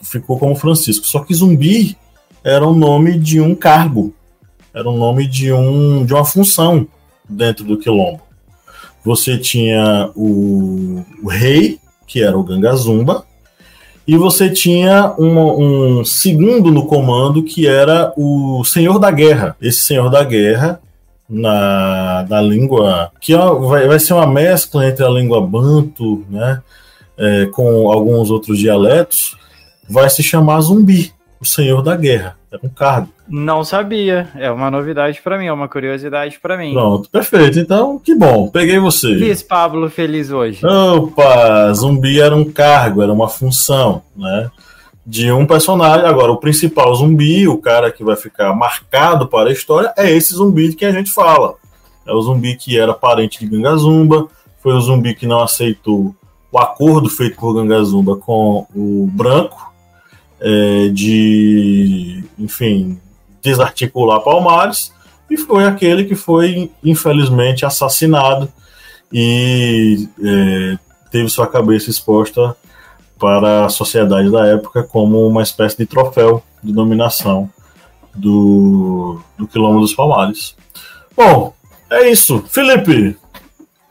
[0.00, 1.04] ficou como Francisco.
[1.04, 1.98] Só que Zumbi
[2.44, 4.14] era o nome de um cargo,
[4.72, 6.86] era o nome de, um, de uma função
[7.28, 8.22] dentro do quilombo.
[9.04, 13.26] Você tinha o, o rei, que era o Gangazumba,
[14.06, 19.56] e você tinha um, um, segundo no comando que era o Senhor da Guerra.
[19.60, 20.80] Esse Senhor da Guerra,
[21.28, 26.62] na, na língua, que é, vai, vai ser uma mescla entre a língua banto, né,
[27.16, 29.36] é, com alguns outros dialetos,
[29.88, 32.36] vai se chamar Zumbi, o Senhor da Guerra.
[32.52, 33.13] É um cargo.
[33.28, 34.28] Não sabia.
[34.34, 36.72] É uma novidade para mim, é uma curiosidade para mim.
[36.72, 37.58] Pronto, perfeito.
[37.58, 38.48] Então, que bom.
[38.48, 39.18] Peguei você.
[39.18, 40.64] Fiz Pablo feliz hoje.
[40.64, 44.50] Opa, zumbi era um cargo, era uma função, né?
[45.06, 46.06] De um personagem.
[46.06, 50.34] Agora, o principal zumbi, o cara que vai ficar marcado para a história, é esse
[50.34, 51.54] zumbi de que a gente fala.
[52.06, 54.28] É o zumbi que era parente de Gangazumba,
[54.62, 56.14] foi o zumbi que não aceitou
[56.52, 59.72] o acordo feito por Gangazumba com o branco,
[60.40, 62.98] é, de, enfim,
[63.44, 64.92] desarticular Palmares,
[65.30, 68.50] e foi aquele que foi, infelizmente, assassinado
[69.12, 70.78] e é,
[71.10, 72.56] teve sua cabeça exposta
[73.18, 77.48] para a sociedade da época como uma espécie de troféu de dominação
[78.14, 80.56] do, do Quilombo dos Palmares.
[81.16, 81.54] Bom,
[81.90, 82.42] é isso.
[82.48, 83.16] Felipe,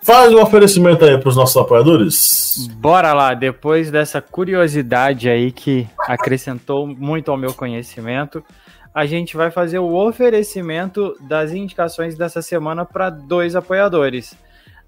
[0.03, 2.67] Faz um oferecimento aí para os nossos apoiadores.
[2.75, 8.43] Bora lá, depois dessa curiosidade aí que acrescentou muito ao meu conhecimento,
[8.93, 14.37] a gente vai fazer o oferecimento das indicações dessa semana para dois apoiadores.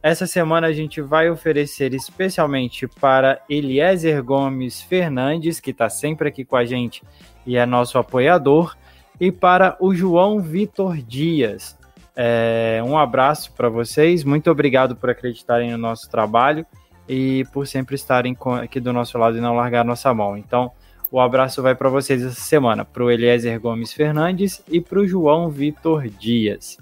[0.02, 6.46] Essa semana a gente vai oferecer especialmente para Eliezer Gomes Fernandes, que está sempre aqui
[6.46, 7.02] com a gente
[7.46, 8.78] e é nosso apoiador,
[9.20, 11.76] e para o João Vitor Dias.
[12.16, 16.66] É, um abraço para vocês, muito obrigado por acreditarem no nosso trabalho
[17.10, 20.38] e por sempre estarem aqui do nosso lado e não largar nossa mão.
[20.38, 20.72] Então,
[21.16, 25.08] o abraço vai para vocês essa semana, para o Eliezer Gomes Fernandes e para o
[25.08, 26.78] João Vitor Dias.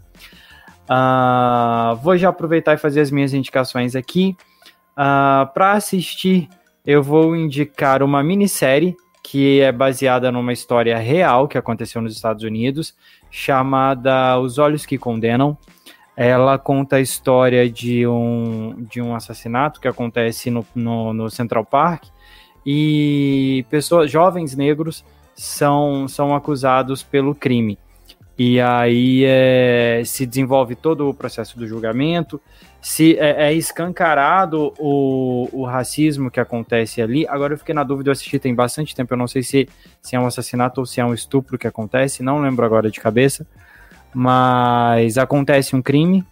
[0.90, 4.36] Uh, vou já aproveitar e fazer as minhas indicações aqui.
[4.94, 6.50] Uh, para assistir,
[6.84, 12.44] eu vou indicar uma minissérie que é baseada numa história real que aconteceu nos Estados
[12.44, 12.96] Unidos,
[13.30, 15.56] chamada Os Olhos que Condenam.
[16.18, 21.64] Ela conta a história de um, de um assassinato que acontece no, no, no Central
[21.64, 22.06] Park
[22.66, 25.04] e pessoas, jovens negros
[25.36, 27.78] são, são acusados pelo crime.
[28.38, 32.42] E aí é, se desenvolve todo o processo do julgamento,
[32.82, 37.28] se é, é, escancarado o, o racismo que acontece ali.
[37.28, 39.70] Agora eu fiquei na dúvida, eu assisti tem bastante tempo, eu não sei se,
[40.02, 43.00] se é um assassinato ou se é um estupro que acontece, não lembro agora de
[43.00, 43.46] cabeça.
[44.14, 46.26] Mas acontece um crime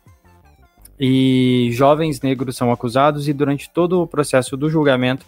[1.00, 5.26] e jovens negros são acusados e durante todo o processo do julgamento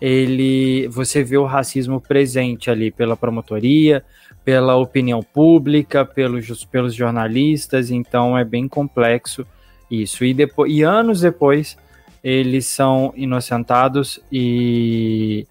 [0.00, 4.02] ele você vê o racismo presente ali pela promotoria,
[4.44, 9.46] pela opinião pública, pelos, pelos jornalistas, então é bem complexo
[9.90, 10.24] isso.
[10.24, 11.76] E, depois, e anos depois,
[12.22, 15.46] eles são inocentados e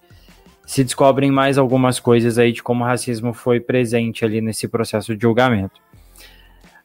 [0.66, 5.14] se descobrem mais algumas coisas aí de como o racismo foi presente ali nesse processo
[5.16, 5.80] de julgamento.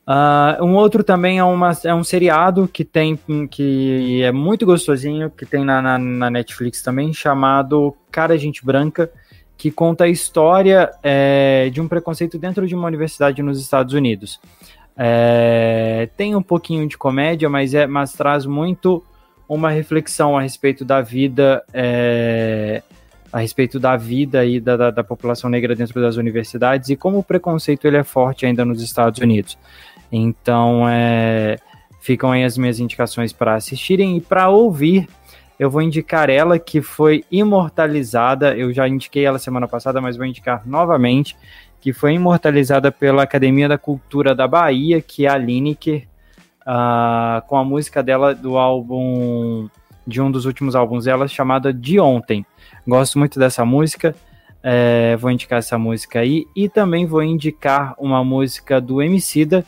[0.07, 3.17] Uh, um outro também é, uma, é um seriado que tem
[3.49, 9.09] que é muito gostosinho, que tem na, na, na Netflix também, chamado Cara Gente Branca,
[9.57, 14.39] que conta a história é, de um preconceito dentro de uma universidade nos Estados Unidos.
[14.95, 19.03] É, tem um pouquinho de comédia, mas, é, mas traz muito
[19.49, 22.81] uma reflexão a respeito da vida, é,
[23.31, 27.19] a respeito da vida e da, da, da, população negra dentro das universidades e como
[27.19, 29.57] o preconceito ele é forte ainda nos Estados Unidos.
[30.11, 31.57] Então, é,
[31.99, 35.07] ficam aí as minhas indicações para assistirem e para ouvir
[35.57, 38.55] eu vou indicar ela que foi imortalizada.
[38.55, 41.35] Eu já indiquei ela semana passada, mas vou indicar novamente.
[41.79, 46.07] Que foi imortalizada pela Academia da Cultura da Bahia, que é a Lineker,
[46.61, 49.69] uh, com a música dela do álbum,
[50.05, 52.45] de um dos últimos álbuns dela, chamada De Ontem.
[52.85, 54.15] Gosto muito dessa música.
[54.61, 56.45] É, vou indicar essa música aí.
[56.55, 59.63] E também vou indicar uma música do Emicida,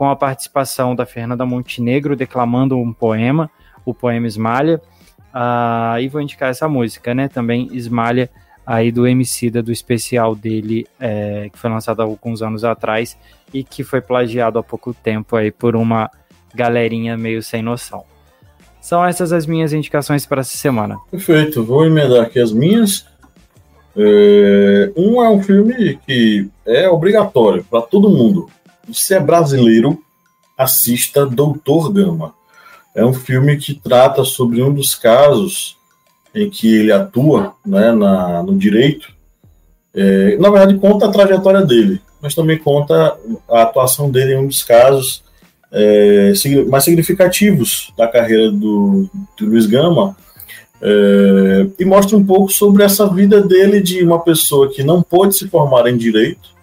[0.00, 3.50] com a participação da Fernanda Montenegro, declamando um poema,
[3.84, 4.80] o poema Esmalha.
[5.30, 7.28] Ah, e vou indicar essa música, né?
[7.28, 8.30] Também Esmalha,
[8.66, 13.14] aí do Emicida, do especial dele, é, que foi lançado há alguns anos atrás
[13.52, 16.10] e que foi plagiado há pouco tempo aí por uma
[16.54, 18.02] galerinha meio sem noção.
[18.80, 20.96] São essas as minhas indicações para essa semana.
[21.10, 23.06] Perfeito, vou emendar aqui as minhas.
[23.94, 28.48] É, um é um filme que é obrigatório para todo mundo.
[28.92, 30.02] Se é brasileiro,
[30.56, 32.34] assista Doutor Gama
[32.94, 35.76] é um filme que trata sobre um dos casos
[36.34, 39.12] em que ele atua né, na, no direito.
[39.94, 43.16] É, na verdade, conta a trajetória dele, mas também conta
[43.48, 45.22] a atuação dele em um dos casos
[45.72, 46.32] é,
[46.68, 50.16] mais significativos da carreira do, do Luiz Gama
[50.82, 55.36] é, e mostra um pouco sobre essa vida dele de uma pessoa que não pôde
[55.36, 56.59] se formar em direito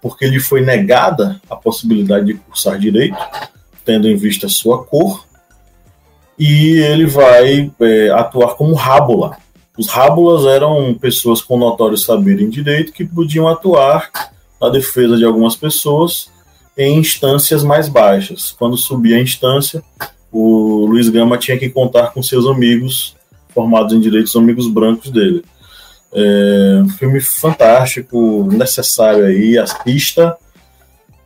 [0.00, 3.16] porque lhe foi negada a possibilidade de cursar direito,
[3.84, 5.26] tendo em vista sua cor,
[6.38, 9.36] e ele vai é, atuar como rábula.
[9.76, 14.10] Os rábulas eram pessoas com notório saber em direito que podiam atuar
[14.60, 16.30] na defesa de algumas pessoas
[16.76, 18.54] em instâncias mais baixas.
[18.56, 19.82] Quando subia a instância,
[20.30, 23.16] o Luiz Gama tinha que contar com seus amigos
[23.48, 25.44] formados em direitos, amigos brancos dele.
[26.12, 30.32] É um filme fantástico, necessário aí, as pistas.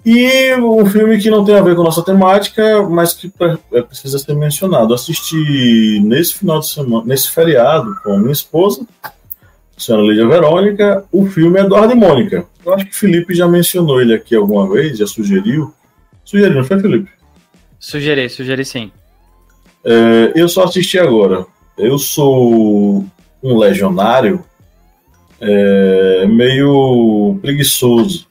[0.04, 3.32] E um filme que não tem a ver com nossa temática, mas que
[3.72, 4.92] é, precisa ser mencionado.
[4.92, 11.04] assisti nesse final de semana, nesse feriado, com a minha esposa, a senhora Lídia Verônica,
[11.12, 12.44] o filme Eduardo e Mônica.
[12.64, 15.72] Eu acho que o Felipe já mencionou ele aqui alguma vez, já sugeriu.
[16.24, 17.10] Sugeriu, não foi, Felipe?
[17.78, 18.90] Sugeri, sugeri sim.
[19.84, 21.46] É, eu só assisti agora.
[21.78, 23.04] Eu sou
[23.42, 24.44] um legionário
[25.43, 28.28] é, meio preguiçoso.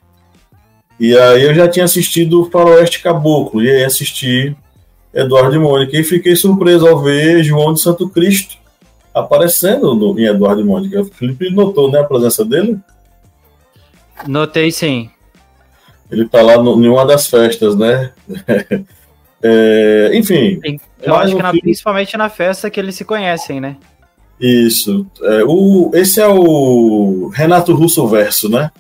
[0.97, 4.55] E aí eu já tinha assistido Faroeste Caboclo, e aí assisti
[5.14, 8.57] Eduardo e Mônica, e fiquei surpreso ao ver João de Santo Cristo
[9.14, 11.01] aparecendo no, em Eduardo e Mônica.
[11.01, 12.80] O Felipe notou né, a presença dele?
[14.26, 15.09] Notei sim.
[16.09, 18.12] Ele tá lá no, em uma das festas, né?
[19.43, 20.62] é, enfim.
[21.01, 23.76] Eu acho um que na, principalmente na festa que eles se conhecem, né?
[24.41, 25.05] Isso.
[25.21, 28.71] É, o, esse é o Renato Russo Verso, né?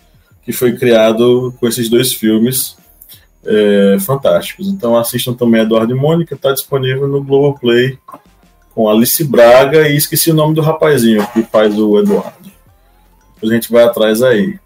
[0.43, 2.75] Que foi criado com esses dois filmes
[3.45, 4.67] é, fantásticos.
[4.67, 7.99] Então assistam também Eduardo e Mônica, está disponível no Globoplay
[8.73, 12.51] com Alice Braga e esqueci o nome do rapazinho que faz o Eduardo.
[13.43, 14.59] A gente vai atrás aí.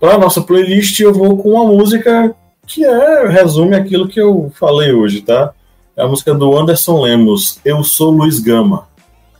[0.00, 2.34] Para nossa playlist, eu vou com uma música
[2.66, 5.52] que é resume aquilo que eu falei hoje, tá?
[5.94, 8.90] É a música do Anderson Lemos, Eu Sou Luiz Gama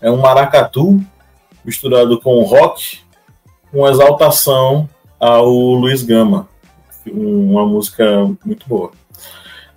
[0.02, 1.00] é um maracatu
[1.64, 2.98] misturado com rock,
[3.70, 4.88] com exaltação
[5.18, 6.48] ao Luiz Gama.
[7.06, 8.04] Uma música
[8.44, 8.90] muito boa.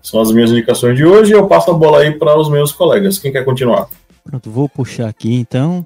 [0.01, 2.71] São as minhas indicações de hoje e eu passo a bola aí para os meus
[2.71, 3.19] colegas.
[3.19, 3.87] Quem quer continuar?
[4.23, 5.85] Pronto, vou puxar aqui então.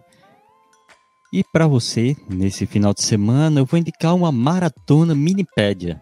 [1.32, 6.02] E para você, nesse final de semana, eu vou indicar uma maratona minipédia.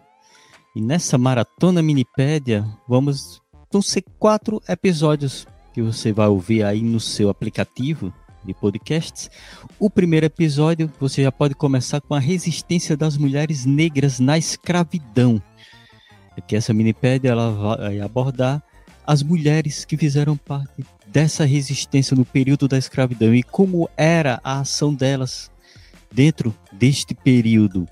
[0.74, 6.98] E nessa maratona minipédia, vamos vão ser quatro episódios que você vai ouvir aí no
[6.98, 8.12] seu aplicativo
[8.48, 9.30] de podcasts.
[9.78, 15.40] O primeiro episódio você já pode começar com a resistência das mulheres negras na escravidão.
[16.36, 18.62] É que essa minipédia ela vai abordar
[19.06, 24.60] as mulheres que fizeram parte dessa resistência no período da escravidão e como era a
[24.60, 25.50] ação delas
[26.12, 27.88] dentro deste período.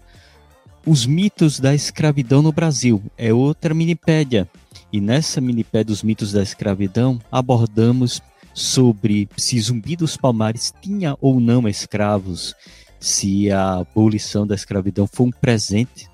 [0.87, 4.49] Os mitos da escravidão no Brasil é outra minipédia.
[4.93, 8.23] E nessa minipédia dos mitos da escravidão abordamos
[8.57, 12.55] sobre se Zumbi dos Palmares tinha ou não escravos,
[12.99, 16.09] se a abolição da escravidão foi um presente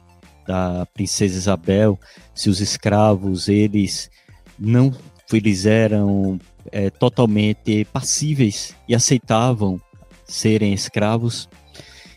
[0.44, 1.96] da princesa Isabel,
[2.34, 4.10] se os escravos eles
[4.58, 4.92] não
[5.32, 6.38] eles eram
[6.72, 9.80] é, totalmente passíveis e aceitavam
[10.26, 11.48] serem escravos.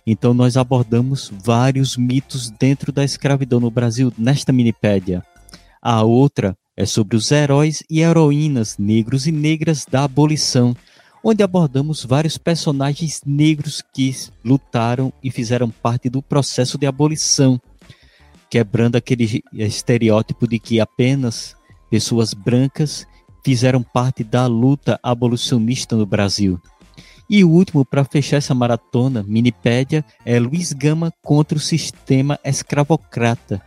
[0.07, 5.23] Então nós abordamos vários mitos dentro da escravidão no Brasil nesta minipédia.
[5.81, 10.75] A outra é sobre os heróis e heroínas negros e negras da abolição,
[11.23, 17.59] onde abordamos vários personagens negros que lutaram e fizeram parte do processo de abolição,
[18.49, 21.55] quebrando aquele estereótipo de que apenas
[21.89, 23.07] pessoas brancas
[23.43, 26.59] fizeram parte da luta abolicionista no Brasil.
[27.29, 33.61] E o último, para fechar essa maratona, minipédia, é Luiz Gama contra o sistema escravocrata,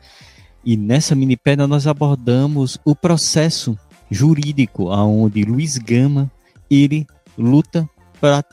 [0.68, 3.74] e nessa minipédia nós abordamos o processo
[4.10, 6.30] jurídico aonde Luiz Gama
[6.70, 7.06] ele
[7.38, 7.88] luta
[8.20, 8.44] para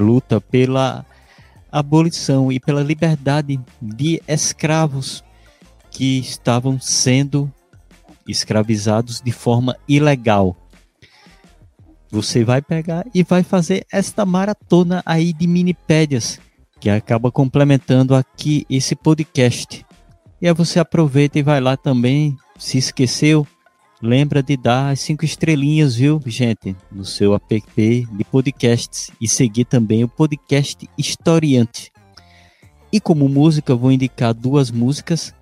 [0.00, 1.04] luta pela
[1.70, 5.22] abolição e pela liberdade de escravos
[5.90, 7.52] que estavam sendo
[8.26, 10.56] escravizados de forma ilegal.
[12.10, 16.40] Você vai pegar e vai fazer esta maratona aí de minipédias
[16.80, 19.85] que acaba complementando aqui esse podcast.
[20.40, 22.36] E aí você aproveita e vai lá também.
[22.58, 23.46] Se esqueceu,
[24.02, 29.64] lembra de dar as cinco estrelinhas, viu, gente, no seu app de podcasts e seguir
[29.64, 31.90] também o podcast Historiante.
[32.92, 35.34] E como música, vou indicar duas músicas.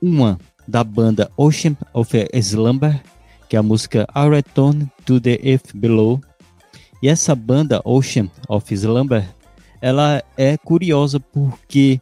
[0.00, 0.38] Uma
[0.68, 3.02] da banda Ocean of Slumber,
[3.48, 6.20] que é a música I Return to the Earth Below.
[7.02, 9.26] E essa banda Ocean of Slumber,
[9.80, 11.98] ela é curiosa porque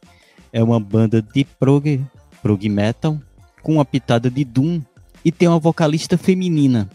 [0.53, 2.05] é uma banda de prog
[2.43, 3.19] prog metal
[3.63, 4.83] com uma pitada de doom
[5.25, 6.91] e tem uma vocalista feminina.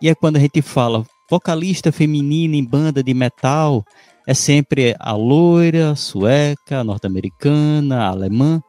[0.00, 3.84] E é quando a gente fala vocalista feminina em banda de metal,
[4.26, 8.62] é sempre a loira, sueca, norte-americana, alemã.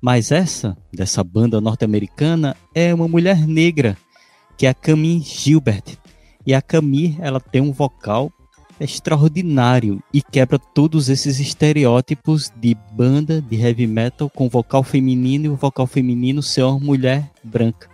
[0.00, 3.96] Mas essa, dessa banda norte-americana, é uma mulher negra,
[4.56, 5.96] que é a Camille Gilbert.
[6.46, 8.32] E a Camille, ela tem um vocal
[8.80, 15.48] extraordinário e quebra todos esses estereótipos de banda de heavy metal com vocal feminino e
[15.48, 17.88] o vocal feminino ser uma mulher branca.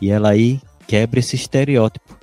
[0.00, 2.16] E ela aí quebra esse estereótipo.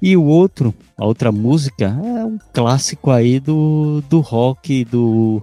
[0.00, 5.42] E o outro, a outra música, é um clássico aí do, do rock do,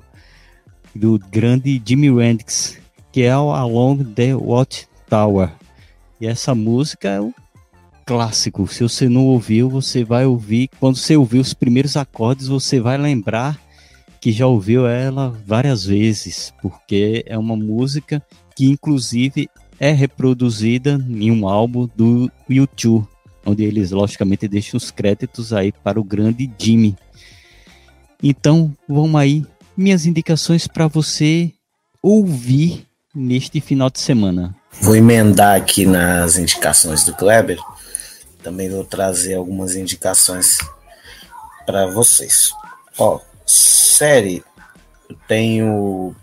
[0.93, 2.77] do grande Jimi Hendrix,
[3.11, 5.51] que é o Along the Watchtower.
[6.19, 7.33] E essa música é um
[8.09, 8.67] clássico.
[8.67, 10.67] Se você não ouviu, você vai ouvir.
[10.79, 13.55] Quando você ouvir os primeiros acordes, você vai lembrar
[14.19, 18.19] que já ouviu ela várias vezes, porque é uma música
[18.55, 19.47] que inclusive
[19.79, 23.07] é reproduzida em um álbum do YouTube,
[23.45, 26.95] onde eles logicamente deixam os créditos aí para o grande Jimmy.
[28.23, 29.45] Então, vamos aí
[29.77, 31.51] minhas indicações para você
[32.01, 34.55] ouvir neste final de semana.
[34.81, 37.59] Vou emendar aqui nas indicações do Kleber
[38.41, 40.57] também vou trazer algumas indicações
[41.65, 42.53] para vocês.
[42.97, 44.43] Ó, série,
[45.09, 46.15] eu tenho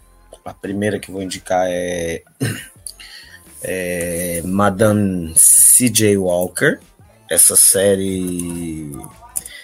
[0.44, 2.22] a primeira que vou indicar é,
[3.62, 6.16] é Madame C.J.
[6.16, 6.78] Walker.
[7.28, 8.93] Essa série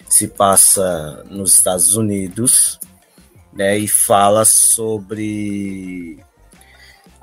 [0.08, 2.78] se passa nos Estados Unidos,
[3.52, 6.18] né, e fala sobre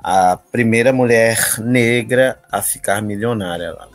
[0.02, 3.89] a primeira mulher negra a ficar milionária lá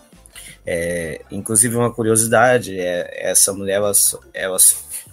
[0.65, 3.91] é, inclusive, uma curiosidade: é, essa mulher ela,
[4.33, 4.57] ela,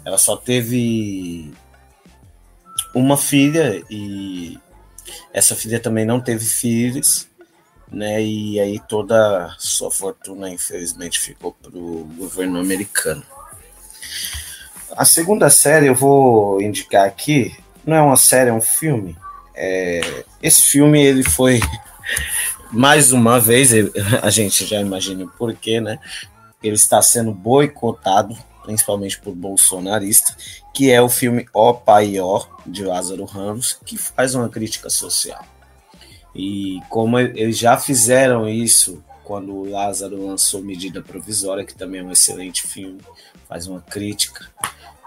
[0.05, 1.53] ela só teve
[2.95, 4.59] uma filha e
[5.33, 7.29] essa filha também não teve filhos,
[7.91, 8.23] né?
[8.23, 13.23] E aí toda sua fortuna, infelizmente, ficou para o governo americano.
[14.97, 19.17] A segunda série eu vou indicar aqui, não é uma série, é um filme.
[19.55, 21.61] É, esse filme ele foi
[22.73, 23.71] mais uma vez,
[24.23, 25.99] a gente já imagina o porquê, né?
[26.63, 30.35] Ele está sendo boicotado, principalmente por bolsonarista,
[30.73, 35.45] que é o filme O Paió, de Lázaro Ramos, que faz uma crítica social.
[36.35, 42.05] E como eles já fizeram isso quando o Lázaro lançou Medida Provisória, que também é
[42.05, 43.01] um excelente filme,
[43.49, 44.49] faz uma crítica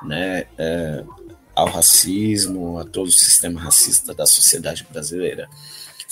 [0.03, 1.03] né, é,
[1.55, 5.49] ao racismo, a todo o sistema racista da sociedade brasileira.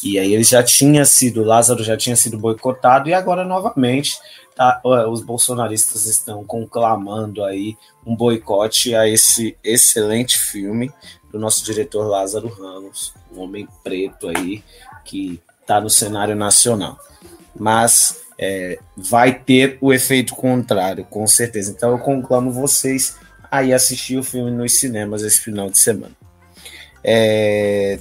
[0.04, 4.18] E aí ele já tinha sido, Lázaro já tinha sido boicotado e agora novamente
[4.56, 10.92] tá, os bolsonaristas estão conclamando aí um boicote a esse excelente filme
[11.32, 14.64] do nosso diretor Lázaro Ramos, um homem preto aí
[15.06, 17.00] que está no cenário nacional.
[17.56, 21.72] Mas é, vai ter o efeito contrário, com certeza.
[21.72, 23.18] Então eu conclamo vocês
[23.50, 26.16] aí assistir o filme nos cinemas esse final de semana.
[27.04, 28.00] É,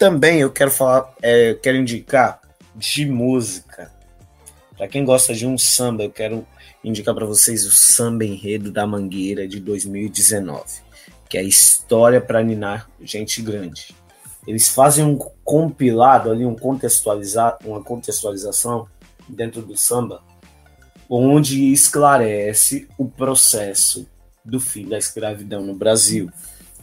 [0.00, 2.40] também eu quero falar, é, eu quero indicar
[2.74, 3.92] de música.
[4.74, 6.46] Para quem gosta de um samba, eu quero
[6.82, 10.64] indicar para vocês o Samba Enredo da Mangueira de 2019,
[11.28, 13.94] que é a história para ninar gente grande.
[14.46, 18.88] Eles fazem um compilado ali, um contextualizar, uma contextualização
[19.28, 20.22] dentro do samba,
[21.10, 24.08] onde esclarece o processo
[24.42, 26.30] do fim da escravidão no Brasil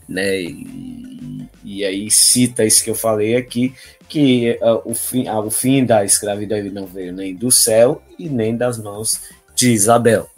[0.08, 0.42] né?
[0.42, 3.74] E, e, aí cita isso que eu falei aqui,
[4.08, 8.30] que uh, o, fim, uh, o fim da escravidão não veio nem do céu e
[8.30, 9.22] nem das mãos
[9.56, 10.30] de Isabel.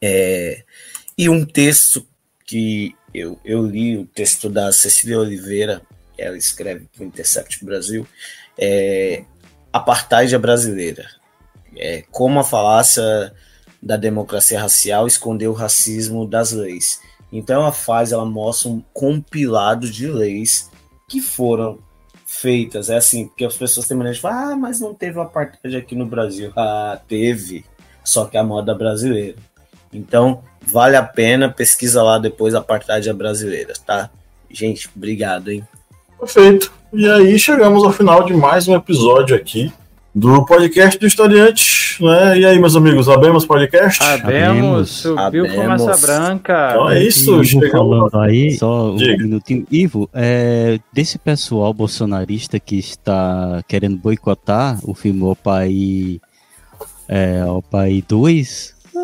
[0.00, 0.62] É,
[1.16, 2.06] e um texto
[2.46, 5.82] que eu, eu li, o texto da Cecília Oliveira,
[6.16, 8.06] ela escreve para o Intercept Brasil,
[8.58, 9.24] é
[9.72, 11.06] Apartheid brasileira.
[11.76, 13.32] É, como a falácia
[13.82, 17.00] da democracia racial escondeu o racismo das leis.
[17.32, 20.70] Então ela faz, ela mostra um compilado de leis
[21.08, 21.78] que foram
[22.26, 22.90] feitas.
[22.90, 25.94] É assim, porque as pessoas têm maneira de falar, ah, mas não teve apartheid aqui
[25.94, 26.52] no Brasil.
[26.56, 27.64] Ah, teve,
[28.04, 29.36] só que a moda brasileira.
[29.92, 34.10] Então, vale a pena, pesquisa lá depois a apartheid brasileira, tá?
[34.50, 35.66] Gente, obrigado, hein?
[36.18, 36.72] Perfeito.
[36.92, 39.72] E aí chegamos ao final de mais um episódio aqui
[40.14, 42.38] do podcast do Historiante, né?
[42.38, 44.02] E aí, meus amigos, abemos podcast?
[44.02, 45.54] Abemos, subiu abemos.
[45.54, 46.68] fumaça branca.
[46.70, 49.14] Então é isso, Ivo falando aí, só Diga.
[49.14, 49.66] um minutinho.
[49.70, 56.20] Ivo, é, desse pessoal bolsonarista que está querendo boicotar o filme O Pai,
[57.06, 58.98] é, o Pai 2, é,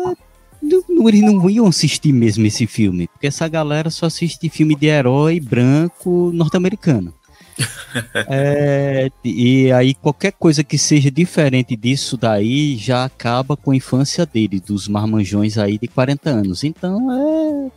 [0.89, 4.87] não, eles não iam assistir mesmo esse filme, porque essa galera só assiste filme de
[4.87, 7.13] herói branco norte-americano.
[8.27, 14.25] É, e aí qualquer coisa que seja diferente disso daí já acaba com a infância
[14.25, 16.63] dele, dos marmanjões aí de 40 anos.
[16.63, 17.71] Então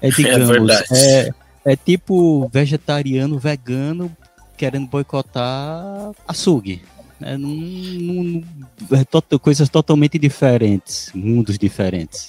[0.00, 1.30] é, é digamos, é,
[1.64, 4.14] é, tipo vegetariano, vegano
[4.56, 6.82] querendo boicotar açougue.
[7.20, 8.44] É, não, não,
[8.92, 12.28] é to coisas totalmente diferentes, mundos diferentes.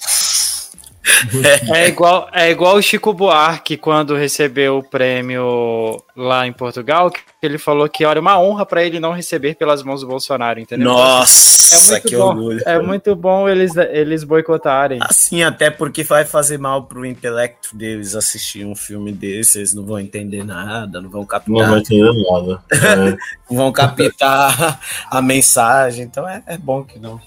[1.74, 7.20] É igual, é igual o Chico Buarque quando recebeu o prêmio lá em Portugal, que
[7.42, 10.86] ele falou que era uma honra para ele não receber pelas mãos do Bolsonaro, entendeu?
[10.86, 12.62] Nossa, é que bom, orgulho.
[12.66, 14.98] É muito bom eles, eles boicotarem.
[15.02, 19.84] Assim, até porque vai fazer mal pro intelecto deles assistir um filme desse, eles não
[19.84, 21.54] vão entender nada, não vão captar.
[21.54, 22.62] Não vão entender nada.
[22.72, 22.96] É.
[23.50, 24.80] não vão captar
[25.10, 27.20] a mensagem, então é, é bom que não.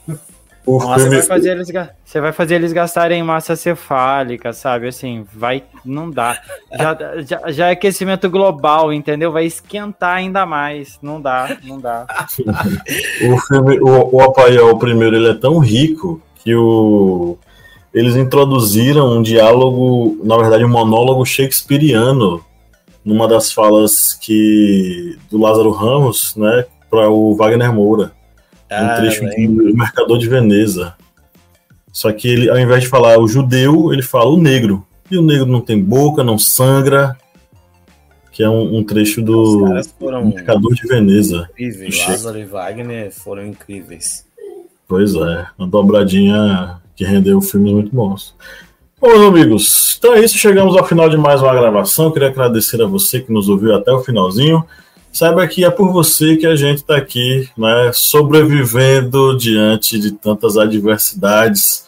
[0.67, 1.71] Nossa, você, vai fazer eles,
[2.05, 4.87] você vai fazer eles gastarem massa cefálica, sabe?
[4.87, 5.63] Assim, vai.
[5.83, 6.39] Não dá.
[6.71, 9.31] Já, já, já é aquecimento global, entendeu?
[9.31, 10.99] Vai esquentar ainda mais.
[11.01, 12.05] Não dá, não dá.
[12.47, 17.37] o filme, o, o Apaiel, o primeiro, ele é tão rico que o.
[17.93, 22.41] Eles introduziram um diálogo, na verdade, um monólogo shakespeariano
[23.03, 28.13] numa das falas que do Lázaro Ramos, né, para o Wagner Moura.
[28.71, 30.95] Ah, um trecho do Mercador de Veneza.
[31.91, 34.85] Só que ele, ao invés de falar o judeu, ele fala o negro.
[35.09, 37.17] E o negro não tem boca, não sangra.
[38.31, 39.65] Que é um, um trecho do
[40.23, 41.49] Mercador de Veneza.
[41.51, 42.07] Incríveis.
[42.07, 44.25] Lázaro e Wagner foram incríveis.
[44.87, 48.33] Pois é, uma dobradinha que rendeu filmes muito bons.
[49.01, 50.37] Bom, meus amigos, então é isso.
[50.37, 52.11] Chegamos ao final de mais uma gravação.
[52.11, 54.65] Queria agradecer a você que nos ouviu até o finalzinho.
[55.11, 60.57] Saiba que é por você que a gente está aqui, né, sobrevivendo diante de tantas
[60.57, 61.85] adversidades.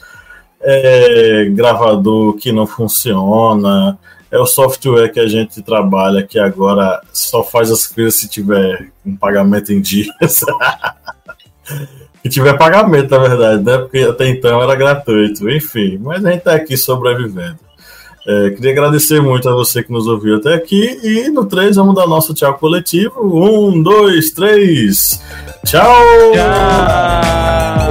[0.65, 3.97] É, gravador que não funciona,
[4.33, 8.89] é o software que a gente trabalha que agora só faz as coisas se tiver
[9.05, 10.09] um pagamento em dias.
[12.23, 13.77] se tiver pagamento, na verdade, né?
[13.77, 15.47] Porque até então era gratuito.
[15.49, 17.59] Enfim, mas a gente está aqui sobrevivendo.
[18.25, 20.99] É, queria agradecer muito a você que nos ouviu até aqui.
[21.03, 23.19] E no 3 vamos dar nosso tchau coletivo.
[23.21, 25.21] Um, dois, três.
[25.65, 25.83] Tchau!
[26.33, 27.82] Tchau!